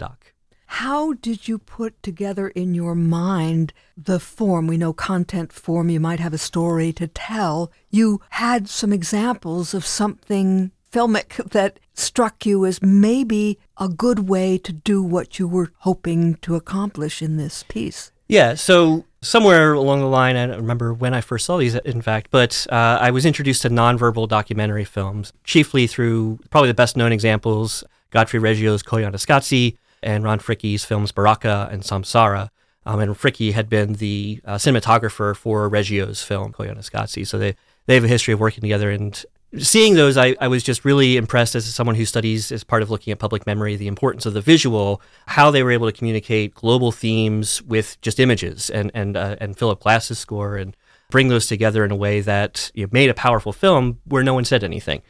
How 0.66 1.14
did 1.14 1.48
you 1.48 1.58
put 1.58 2.02
together 2.02 2.48
in 2.50 2.74
your 2.74 2.96
mind 2.96 3.74
the 3.96 4.20
form? 4.20 4.68
We 4.68 4.78
know 4.78 4.94
content 4.94 5.54
form, 5.54 5.90
you 5.90 6.00
might 6.00 6.20
have 6.20 6.34
a 6.34 6.38
story 6.38 6.92
to 6.94 7.08
tell. 7.08 7.72
You 7.90 8.22
had 8.32 8.68
some 8.70 8.92
examples 8.92 9.74
of 9.74 9.86
something 9.86 10.72
filmic 10.92 11.36
that 11.52 11.80
struck 11.94 12.46
you 12.46 12.66
as 12.66 12.82
maybe 12.82 13.60
a 13.78 13.90
good 13.90 14.28
way 14.28 14.58
to 14.58 14.72
do 14.72 15.04
what 15.04 15.40
you 15.40 15.48
were 15.48 15.72
hoping 15.80 16.36
to 16.36 16.56
accomplish 16.56 17.22
in 17.22 17.38
this 17.38 17.64
piece. 17.64 18.12
Yeah, 18.28 18.56
so 18.56 19.06
somewhere 19.22 19.74
along 19.74 20.00
the 20.00 20.08
line, 20.08 20.36
I 20.36 20.48
don't 20.48 20.58
remember 20.58 20.94
when 20.94 21.14
I 21.14 21.22
first 21.22 21.46
saw 21.46 21.58
these, 21.58 21.76
in 21.76 22.02
fact, 22.02 22.30
but 22.32 22.66
uh, 22.72 22.98
I 23.00 23.12
was 23.12 23.26
introduced 23.26 23.62
to 23.64 23.70
nonverbal 23.70 24.28
documentary 24.28 24.86
films, 24.86 25.34
chiefly 25.44 25.88
through 25.88 26.40
probably 26.50 26.70
the 26.70 26.74
best 26.74 26.96
known 26.96 27.12
examples 27.12 27.84
Godfrey 28.12 28.40
Reggio's 28.40 28.84
Koyaanisqatsi 28.84 29.78
and 30.04 30.24
Ron 30.24 30.40
Fricke's 30.40 30.86
films 30.86 31.12
Baraka 31.12 31.70
and 31.72 31.84
Samsara. 31.84 32.50
Um, 32.86 33.00
and 33.00 33.16
Fricke 33.16 33.54
had 33.54 33.70
been 33.70 33.94
the 33.94 34.42
uh, 34.44 34.56
cinematographer 34.56 35.36
for 35.36 35.70
Reggio's 35.70 36.22
film 36.22 36.52
Koyaanisqatsi, 36.52 37.26
so 37.26 37.38
they, 37.38 37.56
they 37.86 37.96
have 37.96 38.04
a 38.04 38.10
history 38.10 38.34
of 38.34 38.42
working 38.42 38.62
together. 38.62 38.92
And 38.92 39.24
seeing 39.58 39.96
those, 39.96 40.18
I, 40.18 40.36
I 40.42 40.48
was 40.48 40.64
just 40.64 40.84
really 40.84 41.16
impressed 41.16 41.56
as 41.56 41.66
someone 41.74 41.96
who 41.96 42.06
studies, 42.06 42.52
as 42.52 42.64
part 42.64 42.82
of 42.82 42.90
looking 42.90 43.12
at 43.12 43.20
public 43.20 43.46
memory, 43.46 43.76
the 43.76 43.88
importance 43.88 44.26
of 44.26 44.34
the 44.34 44.42
visual, 44.42 45.02
how 45.28 45.52
they 45.52 45.64
were 45.64 45.72
able 45.72 45.90
to 45.90 45.98
communicate 45.98 46.56
global 46.56 46.92
themes 46.92 47.62
with 47.62 48.00
just 48.02 48.20
images, 48.20 48.70
and 48.70 48.92
and 48.94 49.16
uh, 49.16 49.38
and 49.40 49.58
Philip 49.58 49.80
Glass's 49.80 50.20
score, 50.20 50.58
and 50.58 50.76
bring 51.10 51.28
those 51.28 51.48
together 51.48 51.86
in 51.86 51.92
a 51.92 51.96
way 51.96 52.22
that 52.22 52.72
you 52.74 52.84
know, 52.84 52.90
made 52.92 53.10
a 53.10 53.14
powerful 53.14 53.54
film 53.54 54.00
where 54.06 54.24
no 54.24 54.34
one 54.34 54.46
said 54.46 54.64
anything. 54.64 55.02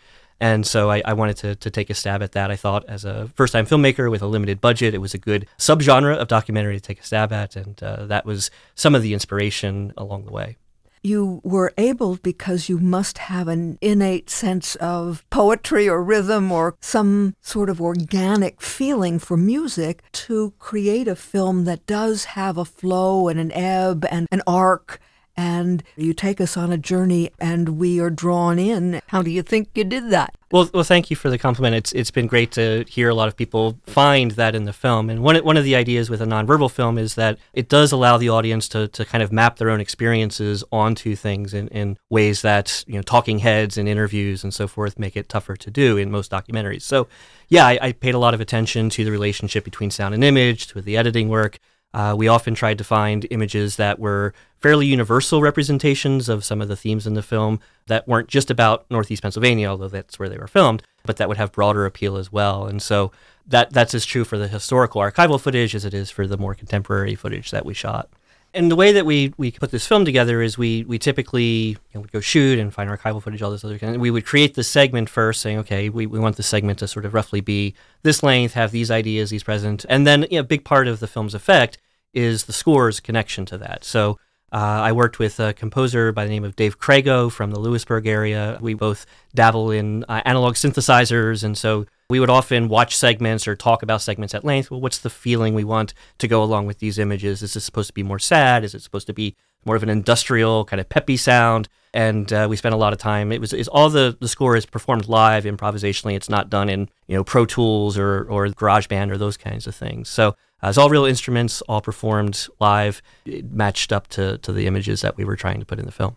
And 0.44 0.68
so 0.68 0.92
I, 0.92 1.02
I 1.06 1.14
wanted 1.14 1.38
to, 1.38 1.56
to 1.56 1.72
take 1.72 1.90
a 1.90 1.94
stab 1.94 2.22
at 2.22 2.34
that. 2.34 2.52
I 2.52 2.58
thought, 2.58 2.84
as 2.90 3.06
a 3.06 3.30
first 3.30 3.54
time 3.54 3.66
filmmaker 3.66 4.12
with 4.12 4.22
a 4.22 4.28
limited 4.28 4.60
budget, 4.60 4.94
it 4.94 4.98
was 4.98 5.14
a 5.14 5.18
good 5.18 5.48
subgenre 5.58 6.18
of 6.18 6.28
documentary 6.28 6.76
to 6.76 6.82
take 6.82 7.00
a 7.00 7.04
stab 7.06 7.32
at. 7.32 7.56
And 7.56 7.82
uh, 7.82 8.08
that 8.08 8.26
was 8.26 8.52
some 8.76 8.94
of 8.94 9.02
the 9.04 9.14
inspiration 9.14 9.94
along 9.96 10.26
the 10.26 10.34
way 10.34 10.58
you 11.06 11.42
were 11.44 11.74
able 11.78 12.16
because 12.16 12.70
you 12.70 12.78
must 12.78 13.18
have 13.18 13.50
an 13.50 13.78
innate 13.82 14.30
sense 14.30 14.76
of 14.76 15.24
poetry 15.30 15.88
or 15.88 16.02
rhythm 16.02 16.50
or 16.50 16.78
some 16.80 17.36
sort 17.42 17.70
of 17.70 17.82
organic 17.82 18.62
feeling 18.62 19.20
for 19.20 19.36
music 19.36 20.02
to 20.14 20.54
create 20.60 21.10
a 21.10 21.16
film 21.16 21.66
that 21.66 21.86
does 21.86 22.24
have 22.24 22.58
a 22.58 22.64
flow 22.64 23.28
and 23.28 23.38
an 23.38 23.52
ebb 23.52 24.06
and 24.10 24.30
an 24.32 24.42
arc 24.48 25.02
and 25.36 25.84
you 25.96 26.14
take 26.14 26.40
us 26.40 26.56
on 26.58 26.72
a 26.72 26.78
journey 26.78 27.32
and 27.40 27.80
we 27.80 28.00
are 28.00 28.10
drawn 28.10 28.60
in. 28.60 29.02
How 29.08 29.22
do 29.22 29.32
you 29.32 29.42
think 29.42 29.70
you 29.76 29.84
did 29.84 30.10
that? 30.12 30.36
Well, 30.52 30.70
well, 30.72 30.84
thank 30.84 31.10
you 31.10 31.16
for 31.16 31.32
the 31.32 31.40
compliment. 31.40 31.76
It's 31.76 31.92
it's 31.94 32.12
been 32.12 32.28
great 32.28 32.52
to 32.52 32.86
hear 32.88 33.10
a 33.10 33.16
lot 33.16 33.28
of 33.28 33.36
people 33.36 33.80
find 33.88 34.32
that 34.32 34.54
in 34.54 34.66
the 34.66 34.74
film. 34.74 35.10
And 35.10 35.24
one 35.24 35.36
one 35.38 35.58
of 35.58 35.64
the 35.64 35.76
ideas 35.76 36.12
with 36.12 36.22
a 36.22 36.26
nonverbal 36.26 36.70
film 36.70 37.00
is 37.00 37.16
that 37.16 37.40
it 37.54 37.70
does 37.70 37.92
allow 37.92 38.18
the 38.18 38.30
audience 38.30 38.70
to 38.70 38.88
to 38.90 39.04
kind 39.04 39.24
of 39.24 39.32
map 39.32 39.58
their 39.58 39.72
own 39.72 39.80
experiences 39.80 40.64
onto 40.72 41.16
things 41.16 41.56
in, 41.56 41.70
in 41.70 41.98
ways 42.12 42.44
that 42.44 42.84
you 42.86 42.94
know 42.94 43.02
talking 43.02 43.40
heads 43.40 43.80
and 43.80 43.90
interviews 43.90 44.44
and 44.44 44.54
so 44.54 44.68
forth 44.68 45.00
make 45.00 45.18
it 45.18 45.28
tougher 45.28 45.56
to 45.56 45.72
do 45.72 45.98
in 45.98 46.12
most 46.12 46.30
documentaries. 46.30 46.84
So, 46.84 47.08
yeah, 47.50 47.66
I, 47.66 47.80
I 47.82 47.92
paid 47.92 48.14
a 48.14 48.20
lot 48.20 48.36
of 48.36 48.42
attention 48.42 48.92
to 48.92 49.04
the 49.04 49.12
relationship 49.12 49.64
between 49.64 49.90
sound 49.90 50.14
and 50.14 50.24
image, 50.24 50.68
to 50.68 50.82
the 50.82 50.98
editing 50.98 51.30
work. 51.30 51.58
Uh, 51.94 52.16
we 52.18 52.28
often 52.28 52.56
tried 52.56 52.78
to 52.78 52.84
find 52.84 53.28
images 53.30 53.76
that 53.76 54.00
were 54.00 54.34
fairly 54.60 54.86
universal 54.86 55.42
representations 55.42 56.30
of 56.30 56.44
some 56.44 56.62
of 56.62 56.68
the 56.68 56.76
themes 56.76 57.06
in 57.06 57.14
the 57.14 57.22
film 57.22 57.60
that 57.88 58.08
weren't 58.08 58.30
just 58.30 58.50
about 58.50 58.86
Northeast 58.90 59.22
Pennsylvania, 59.22 59.68
although 59.68 59.90
that's 59.90 60.18
where 60.18 60.30
they 60.30 60.38
were 60.38 60.48
filmed, 60.48 60.84
but 61.06 61.18
that 61.18 61.28
would 61.28 61.38
have 61.38 61.52
broader 61.52 61.86
appeal 61.86 62.18
as 62.18 62.32
well. 62.32 62.66
And 62.66 62.82
so 62.82 63.12
that 63.46 63.74
that's 63.74 63.94
as 63.94 64.06
true 64.06 64.24
for 64.24 64.38
the 64.38 64.48
historical 64.48 65.02
archival 65.02 65.40
footage 65.40 65.76
as 65.76 65.86
it 65.86 65.94
is 65.94 66.10
for 66.10 66.26
the 66.26 66.38
more 66.38 66.56
contemporary 66.56 67.16
footage 67.16 67.52
that 67.52 67.66
we 67.66 67.74
shot 67.74 68.10
and 68.54 68.70
the 68.70 68.76
way 68.76 68.92
that 68.92 69.06
we 69.06 69.34
we 69.38 69.52
put 69.52 69.72
this 69.72 69.88
film 69.88 70.06
together 70.06 70.42
is 70.42 70.58
we 70.58 70.84
we 70.84 71.00
typically 71.00 71.70
you 71.70 71.78
know, 71.94 72.02
would 72.02 72.12
go 72.12 72.20
shoot 72.20 72.60
and 72.60 72.74
find 72.74 72.90
archival 72.90 73.22
footage, 73.22 73.42
all 73.42 73.52
this 73.52 73.66
other 73.66 73.80
kind. 73.80 73.96
Of, 73.96 74.02
we 74.02 74.12
would 74.12 74.26
create 74.26 74.54
the 74.56 74.64
segment 74.64 75.10
first, 75.10 75.42
saying, 75.42 75.58
okay, 75.60 75.90
we, 75.90 76.06
we 76.06 76.20
want 76.20 76.36
the 76.38 76.44
segment 76.44 76.80
to 76.80 76.88
sort 76.88 77.06
of 77.06 77.14
roughly 77.14 77.42
be 77.42 77.74
this 78.04 78.22
length, 78.22 78.54
have 78.54 78.72
these 78.72 78.92
ideas, 78.92 79.30
these 79.30 79.44
present, 79.44 79.86
and 79.90 80.06
then 80.06 80.24
you 80.30 80.38
know, 80.38 80.42
a 80.42 80.44
big 80.44 80.64
part 80.64 80.88
of 80.88 81.00
the 81.00 81.08
film's 81.08 81.34
effect 81.34 81.78
is 82.14 82.46
the 82.46 82.54
score's 82.54 83.00
connection 83.00 83.46
to 83.48 83.58
that. 83.58 83.84
So. 83.84 84.20
Uh, 84.52 84.86
I 84.86 84.92
worked 84.92 85.18
with 85.18 85.40
a 85.40 85.52
composer 85.56 86.12
by 86.12 86.26
the 86.26 86.30
name 86.30 86.44
of 86.44 86.56
Dave 86.56 86.78
Crago 86.78 87.32
from 87.32 87.50
the 87.50 87.60
Lewisburg 87.60 88.06
area. 88.06 88.60
We 88.62 88.76
both 88.76 89.08
dabble 89.34 89.72
in 89.72 90.04
uh, 90.04 90.22
analog 90.26 90.54
synthesizers, 90.54 91.44
and 91.44 91.58
so 91.58 91.88
we 92.10 92.20
would 92.20 92.30
often 92.30 92.68
watch 92.68 92.96
segments 92.96 93.48
or 93.48 93.56
talk 93.56 93.84
about 93.84 94.02
segments 94.02 94.34
at 94.34 94.44
length. 94.44 94.70
Well, 94.70 94.82
what's 94.82 95.00
the 95.00 95.10
feeling 95.10 95.54
we 95.54 95.64
want 95.64 95.94
to 96.20 96.28
go 96.28 96.44
along 96.44 96.68
with 96.68 96.80
these 96.80 97.00
images? 97.00 97.42
Is 97.42 97.54
this 97.54 97.64
supposed 97.64 97.88
to 97.88 97.94
be 97.94 98.04
more 98.04 98.20
sad? 98.20 98.64
Is 98.64 98.76
it 98.76 98.82
supposed 98.82 99.08
to 99.08 99.14
be 99.14 99.36
more 99.66 99.76
of 99.76 99.84
an 99.84 99.90
industrial 99.90 100.66
kind 100.66 100.80
of 100.80 100.90
peppy 100.90 101.18
sound? 101.18 101.70
And 101.94 102.34
uh, 102.34 102.48
we 102.50 102.56
spent 102.56 102.74
a 102.74 102.78
lot 102.78 102.92
of 102.92 103.00
time. 103.00 103.32
It 103.32 103.40
was 103.40 103.54
all 103.68 103.90
the 103.90 104.18
the 104.20 104.28
score 104.28 104.56
is 104.56 104.66
performed 104.66 105.08
live 105.08 105.44
improvisationally. 105.44 106.16
It's 106.16 106.30
not 106.30 106.50
done 106.50 106.68
in 106.68 106.90
you 107.08 107.16
know 107.16 107.24
Pro 107.24 107.46
Tools 107.46 107.98
or 107.98 108.24
or 108.24 108.48
GarageBand 108.48 109.12
or 109.12 109.18
those 109.18 109.38
kinds 109.38 109.68
of 109.68 109.76
things. 109.76 110.10
So 110.10 110.30
uh, 110.64 110.70
it's 110.70 110.78
all 110.78 110.90
real 110.90 111.06
instruments, 111.06 111.62
all 111.64 111.82
performed 111.82 112.48
live, 112.60 113.02
matched 113.26 113.94
up 113.94 114.08
to 114.10 114.40
to 114.40 114.52
the 114.52 114.66
images 114.66 115.02
that 115.02 115.18
we 115.18 115.24
were 115.24 115.36
trying 115.36 115.60
to 115.60 115.66
put 115.66 115.80
in 115.80 115.86
the 115.86 115.92
film. 115.92 116.16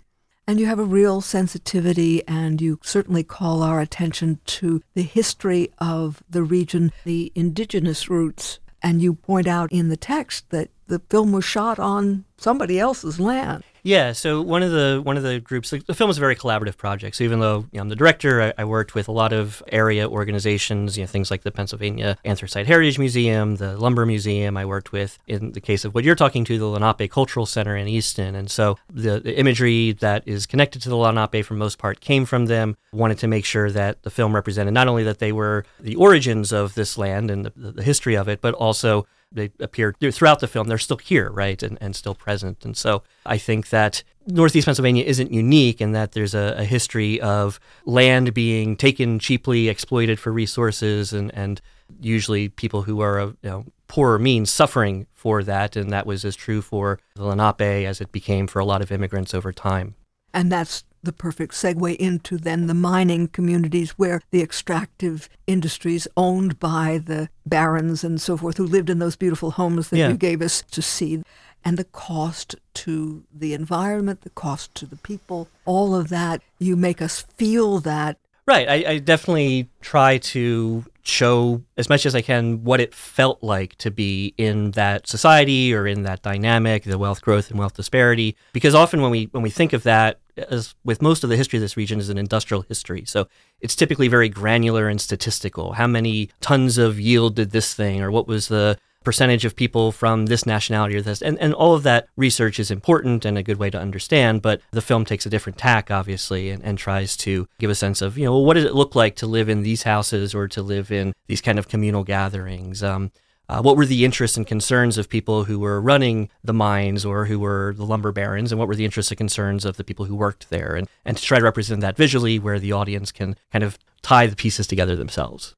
And 0.49 0.61
you 0.61 0.67
have 0.67 0.79
a 0.79 0.85
real 0.85 1.21
sensitivity, 1.21 2.23
and 2.29 2.61
you 2.61 2.79
certainly 2.81 3.25
call 3.25 3.65
our 3.65 3.81
attention 3.81 4.39
to 4.47 4.81
the 4.95 5.03
history 5.03 5.73
of 5.79 6.23
the 6.31 6.45
region, 6.45 6.93
the 7.05 7.33
indigenous 7.35 8.09
roots. 8.09 8.61
And 8.81 9.03
you 9.03 9.15
point 9.15 9.49
out 9.49 9.73
in 9.73 9.89
the 9.89 9.97
text 9.97 10.51
that 10.51 10.71
the 10.87 11.01
film 11.11 11.33
was 11.33 11.45
shot 11.45 11.81
on 11.81 12.25
somebody 12.37 12.79
else's 12.79 13.19
land. 13.19 13.65
Yeah, 13.87 14.15
so 14.15 14.43
one 14.43 14.65
of 14.65 14.73
the 14.73 15.01
one 15.01 15.17
of 15.17 15.23
the 15.23 15.39
groups, 15.39 15.71
the, 15.71 15.95
film 15.95 16.11
is 16.11 16.17
a 16.17 16.21
very 16.21 16.35
collaborative 16.35 16.77
project. 16.77 17.15
So 17.15 17.23
even 17.23 17.39
though 17.39 17.67
you 17.71 17.77
know, 17.77 17.83
I'm 17.83 17.89
the 17.89 17.95
director, 17.95 18.43
I, 18.43 18.63
I, 18.63 18.65
worked 18.65 18.97
with 18.97 19.07
a 19.07 19.13
lot 19.13 19.33
of 19.33 19.63
area 19.71 20.09
organizations, 20.09 20.99
you 20.99 21.05
know, 21.05 21.07
things 21.07 21.31
like 21.31 21.45
the 21.45 21.53
Pennsylvania 21.53 22.19
Anthracite 22.25 22.67
Heritage 22.67 22.99
Museum, 22.99 23.55
the 23.57 23.77
Lumber 23.77 24.05
Museum. 24.05 24.57
I 24.57 24.65
worked 24.65 24.91
with, 24.91 25.21
in 25.29 25.53
the 25.53 25.61
case 25.61 25.85
of 25.85 25.95
what 25.95 26.03
you're 26.03 26.17
talking 26.17 26.45
to, 26.47 26.59
the 26.59 26.67
Lenape 26.67 27.09
Cultural 27.13 27.47
Center 27.47 27.77
in 27.77 27.87
Easton, 27.87 28.35
and 28.35 28.51
so 28.51 28.77
the, 28.93 29.21
the 29.21 29.39
imagery 29.39 29.93
that 29.93 30.27
is 30.27 30.47
connected 30.47 30.83
to 30.83 30.89
the 30.89 30.97
Lenape, 30.97 31.45
for 31.45 31.55
most 31.55 31.79
part, 31.79 32.01
came 32.01 32.25
from 32.25 32.47
them. 32.47 32.77
Wanted 32.93 33.19
to 33.19 33.29
make 33.29 33.45
sure 33.45 33.71
that 33.71 34.03
the 34.03 34.11
film 34.11 34.35
represented 34.35 34.75
not 34.75 34.89
only 34.89 35.05
that 35.05 35.21
they 35.21 35.31
were 35.31 35.65
the 35.79 35.95
origins 35.95 36.53
of 36.53 36.75
this 36.75 36.99
land 36.99 37.31
and 37.31 37.45
the, 37.45 37.71
the 37.71 37.85
history 37.85 38.17
of 38.17 38.27
it, 38.27 38.41
but 38.41 38.53
also 38.55 39.07
they 39.33 39.51
appear 39.61 39.95
throughout 40.13 40.41
the 40.41 40.47
film. 40.47 40.69
They're 40.69 40.79
still 40.79 40.97
here, 40.99 41.31
right, 41.31 41.63
and, 41.63 41.79
and 41.81 41.95
still 41.95 42.15
present. 42.15 42.65
And 42.65 42.77
so 42.77 43.03
I 43.25 43.39
think 43.39 43.71
that 43.71 44.03
Northeast 44.27 44.67
Pennsylvania 44.67 45.05
isn't 45.05 45.33
unique 45.33 45.81
in 45.81 45.93
that 45.93 46.13
there's 46.13 46.35
a, 46.35 46.55
a, 46.59 46.65
history 46.65 47.21
of 47.21 47.61
land 47.85 48.35
being 48.35 48.77
taken 48.77 49.19
cheaply, 49.19 49.69
exploited 49.69 50.19
for 50.19 50.33
resources, 50.33 51.13
and, 51.13 51.33
and 51.35 51.61
usually 52.01 52.49
people 52.49 52.83
who 52.83 53.01
are 53.01 53.19
of 53.19 53.37
you 53.43 53.51
know, 53.51 53.65
poorer 53.89 54.19
means 54.19 54.51
suffering 54.51 55.07
for 55.13 55.43
that. 55.45 55.77
And 55.77 55.91
that 55.91 56.07
was 56.07 56.25
as 56.25 56.35
true 56.35 56.63
for 56.63 56.99
the 57.15 57.25
Lenape 57.25 57.87
as 57.87 58.01
it 58.01 58.13
became 58.13 58.47
for 58.47 58.59
a 58.59 58.65
lot 58.65 58.83
of 58.83 58.91
immigrants 58.91 59.35
over 59.35 59.53
time. 59.53 59.95
And 60.35 60.51
that's 60.51 60.85
the 61.07 61.13
perfect 61.13 61.55
segue 61.55 61.97
into 61.97 62.37
then 62.37 62.67
the 62.67 62.75
mining 62.75 63.29
communities 63.29 63.93
where 63.93 64.21
the 64.31 64.43
extractive 64.43 65.29
industries 65.47 66.07
owned 66.17 66.59
by 66.59 67.01
the 67.03 67.29
barons 67.47 68.05
and 68.05 68.21
so 68.21 68.37
forth 68.37 68.59
who 68.59 68.67
lived 68.67 68.91
in 68.91 68.99
those 68.99 69.17
beautiful 69.17 69.53
homes 69.53 69.89
that 69.89 69.97
yeah. 69.97 70.09
you 70.09 70.17
gave 70.17 70.43
us 70.43 70.63
to 70.71 70.83
see. 70.83 71.23
and 71.65 71.77
the 71.79 71.85
cost 71.85 72.55
to 72.75 73.25
the 73.35 73.53
environment, 73.53 74.21
the 74.21 74.31
cost 74.31 74.73
to 74.75 74.87
the 74.87 74.97
people, 74.97 75.49
all 75.65 75.97
of 75.97 76.09
that. 76.11 76.41
You 76.59 76.77
make 76.77 77.03
us 77.03 77.23
feel 77.37 77.81
that. 77.81 78.19
Right. 78.47 78.69
I, 78.69 78.93
I 78.93 78.99
definitely 78.99 79.69
try 79.81 80.19
to 80.19 80.85
show 81.03 81.63
as 81.77 81.89
much 81.89 82.07
as 82.07 82.15
I 82.15 82.23
can 82.23 82.63
what 82.63 82.81
it 82.81 82.95
felt 82.95 83.43
like 83.43 83.77
to 83.77 83.91
be 83.91 84.35
in 84.39 84.73
that 84.73 85.09
society 85.09 85.75
or 85.75 85.87
in 85.87 86.03
that 86.03 86.23
dynamic, 86.23 86.85
the 86.85 86.99
wealth 86.99 87.23
growth 87.23 87.51
and 87.51 87.59
wealth 87.59 87.75
disparity. 87.75 88.37
Because 88.53 88.75
often 88.75 89.03
when 89.03 89.11
we 89.11 89.25
when 89.33 89.43
we 89.43 89.51
think 89.51 89.73
of 89.73 89.83
that, 89.83 90.21
as 90.37 90.77
with 90.85 91.03
most 91.03 91.25
of 91.25 91.31
the 91.31 91.37
history 91.37 91.57
of 91.57 91.61
this 91.61 91.77
region, 91.77 91.99
is 91.99 92.09
an 92.09 92.19
industrial 92.19 92.63
history. 92.63 93.05
So 93.05 93.27
it's 93.61 93.75
typically 93.75 94.07
very 94.07 94.29
granular 94.29 94.89
and 94.89 95.01
statistical. 95.01 95.73
How 95.73 95.89
many 95.89 96.31
tons 96.41 96.79
of 96.79 97.01
yield 97.01 97.35
did 97.35 97.51
this 97.51 97.75
thing, 97.75 98.01
or 98.01 98.13
what 98.13 98.29
was 98.29 98.47
the 98.47 98.79
percentage 99.07 99.45
of 99.45 99.55
people 99.55 99.93
from 99.93 100.27
this 100.27 100.45
nationality 100.47 100.97
or 100.97 101.01
this 101.01 101.23
and, 101.23 101.39
and 101.39 101.55
all 101.55 101.75
of 101.75 101.85
that 101.85 102.09
research 102.17 102.59
is 102.59 102.73
important 102.73 103.25
and 103.25 103.39
a 103.39 103.43
good 103.45 103.57
way 103.57 103.71
to 103.71 103.79
understand 103.79 104.43
but 104.43 104.61
the 104.73 104.83
film 104.83 105.05
takes 105.05 105.25
a 105.25 105.31
different 105.31 105.57
tack 105.57 105.93
obviously 105.93 106.51
and, 106.51 106.61
and 106.65 106.77
tries 106.77 107.17
to 107.17 107.47
give 107.61 107.71
a 107.71 107.75
sense 107.77 108.03
of 108.03 108.19
you 108.19 108.25
know 108.25 108.37
what 108.37 108.55
does 108.55 108.65
it 108.65 108.75
look 108.75 108.97
like 108.97 109.15
to 109.15 109.25
live 109.25 109.49
in 109.49 109.63
these 109.63 109.85
houses 109.85 110.35
or 110.35 110.49
to 110.49 110.61
live 110.61 110.91
in 110.91 111.15
these 111.29 111.41
kind 111.41 111.57
of 111.57 111.69
communal 111.69 112.03
gatherings 112.03 112.83
um, 112.83 113.13
uh, 113.49 113.63
what 113.63 113.77
were 113.77 113.87
the 113.87 114.05
interests 114.05 114.37
and 114.37 114.45
concerns 114.45 114.99
of 114.99 115.09
people 115.09 115.45
who 115.45 115.61
were 115.61 115.81
running 115.81 116.29
the 116.43 116.53
mines 116.53 117.05
or 117.05 117.27
who 117.27 117.39
were 117.39 117.75
the 117.77 117.87
lumber 117.87 118.11
barons, 118.11 118.51
and 118.51 118.59
what 118.59 118.67
were 118.67 118.75
the 118.75 118.85
interests 118.85 119.13
and 119.13 119.19
concerns 119.19 119.65
of 119.65 119.77
the 119.77 119.85
people 119.85 120.07
who 120.07 120.17
worked 120.17 120.51
there, 120.51 120.75
and, 120.75 120.89
and 121.05 121.17
to 121.17 121.23
try 121.23 121.39
to 121.39 121.45
represent 121.45 121.81
that 121.81 121.97
visually 121.97 122.41
where 122.41 122.59
the 122.59 122.73
audience 122.73 123.13
can 123.13 123.37
kind 123.53 123.63
of 123.63 123.79
tie 124.03 124.27
the 124.27 124.35
pieces 124.35 124.67
together 124.67 124.97
themselves. 124.97 125.55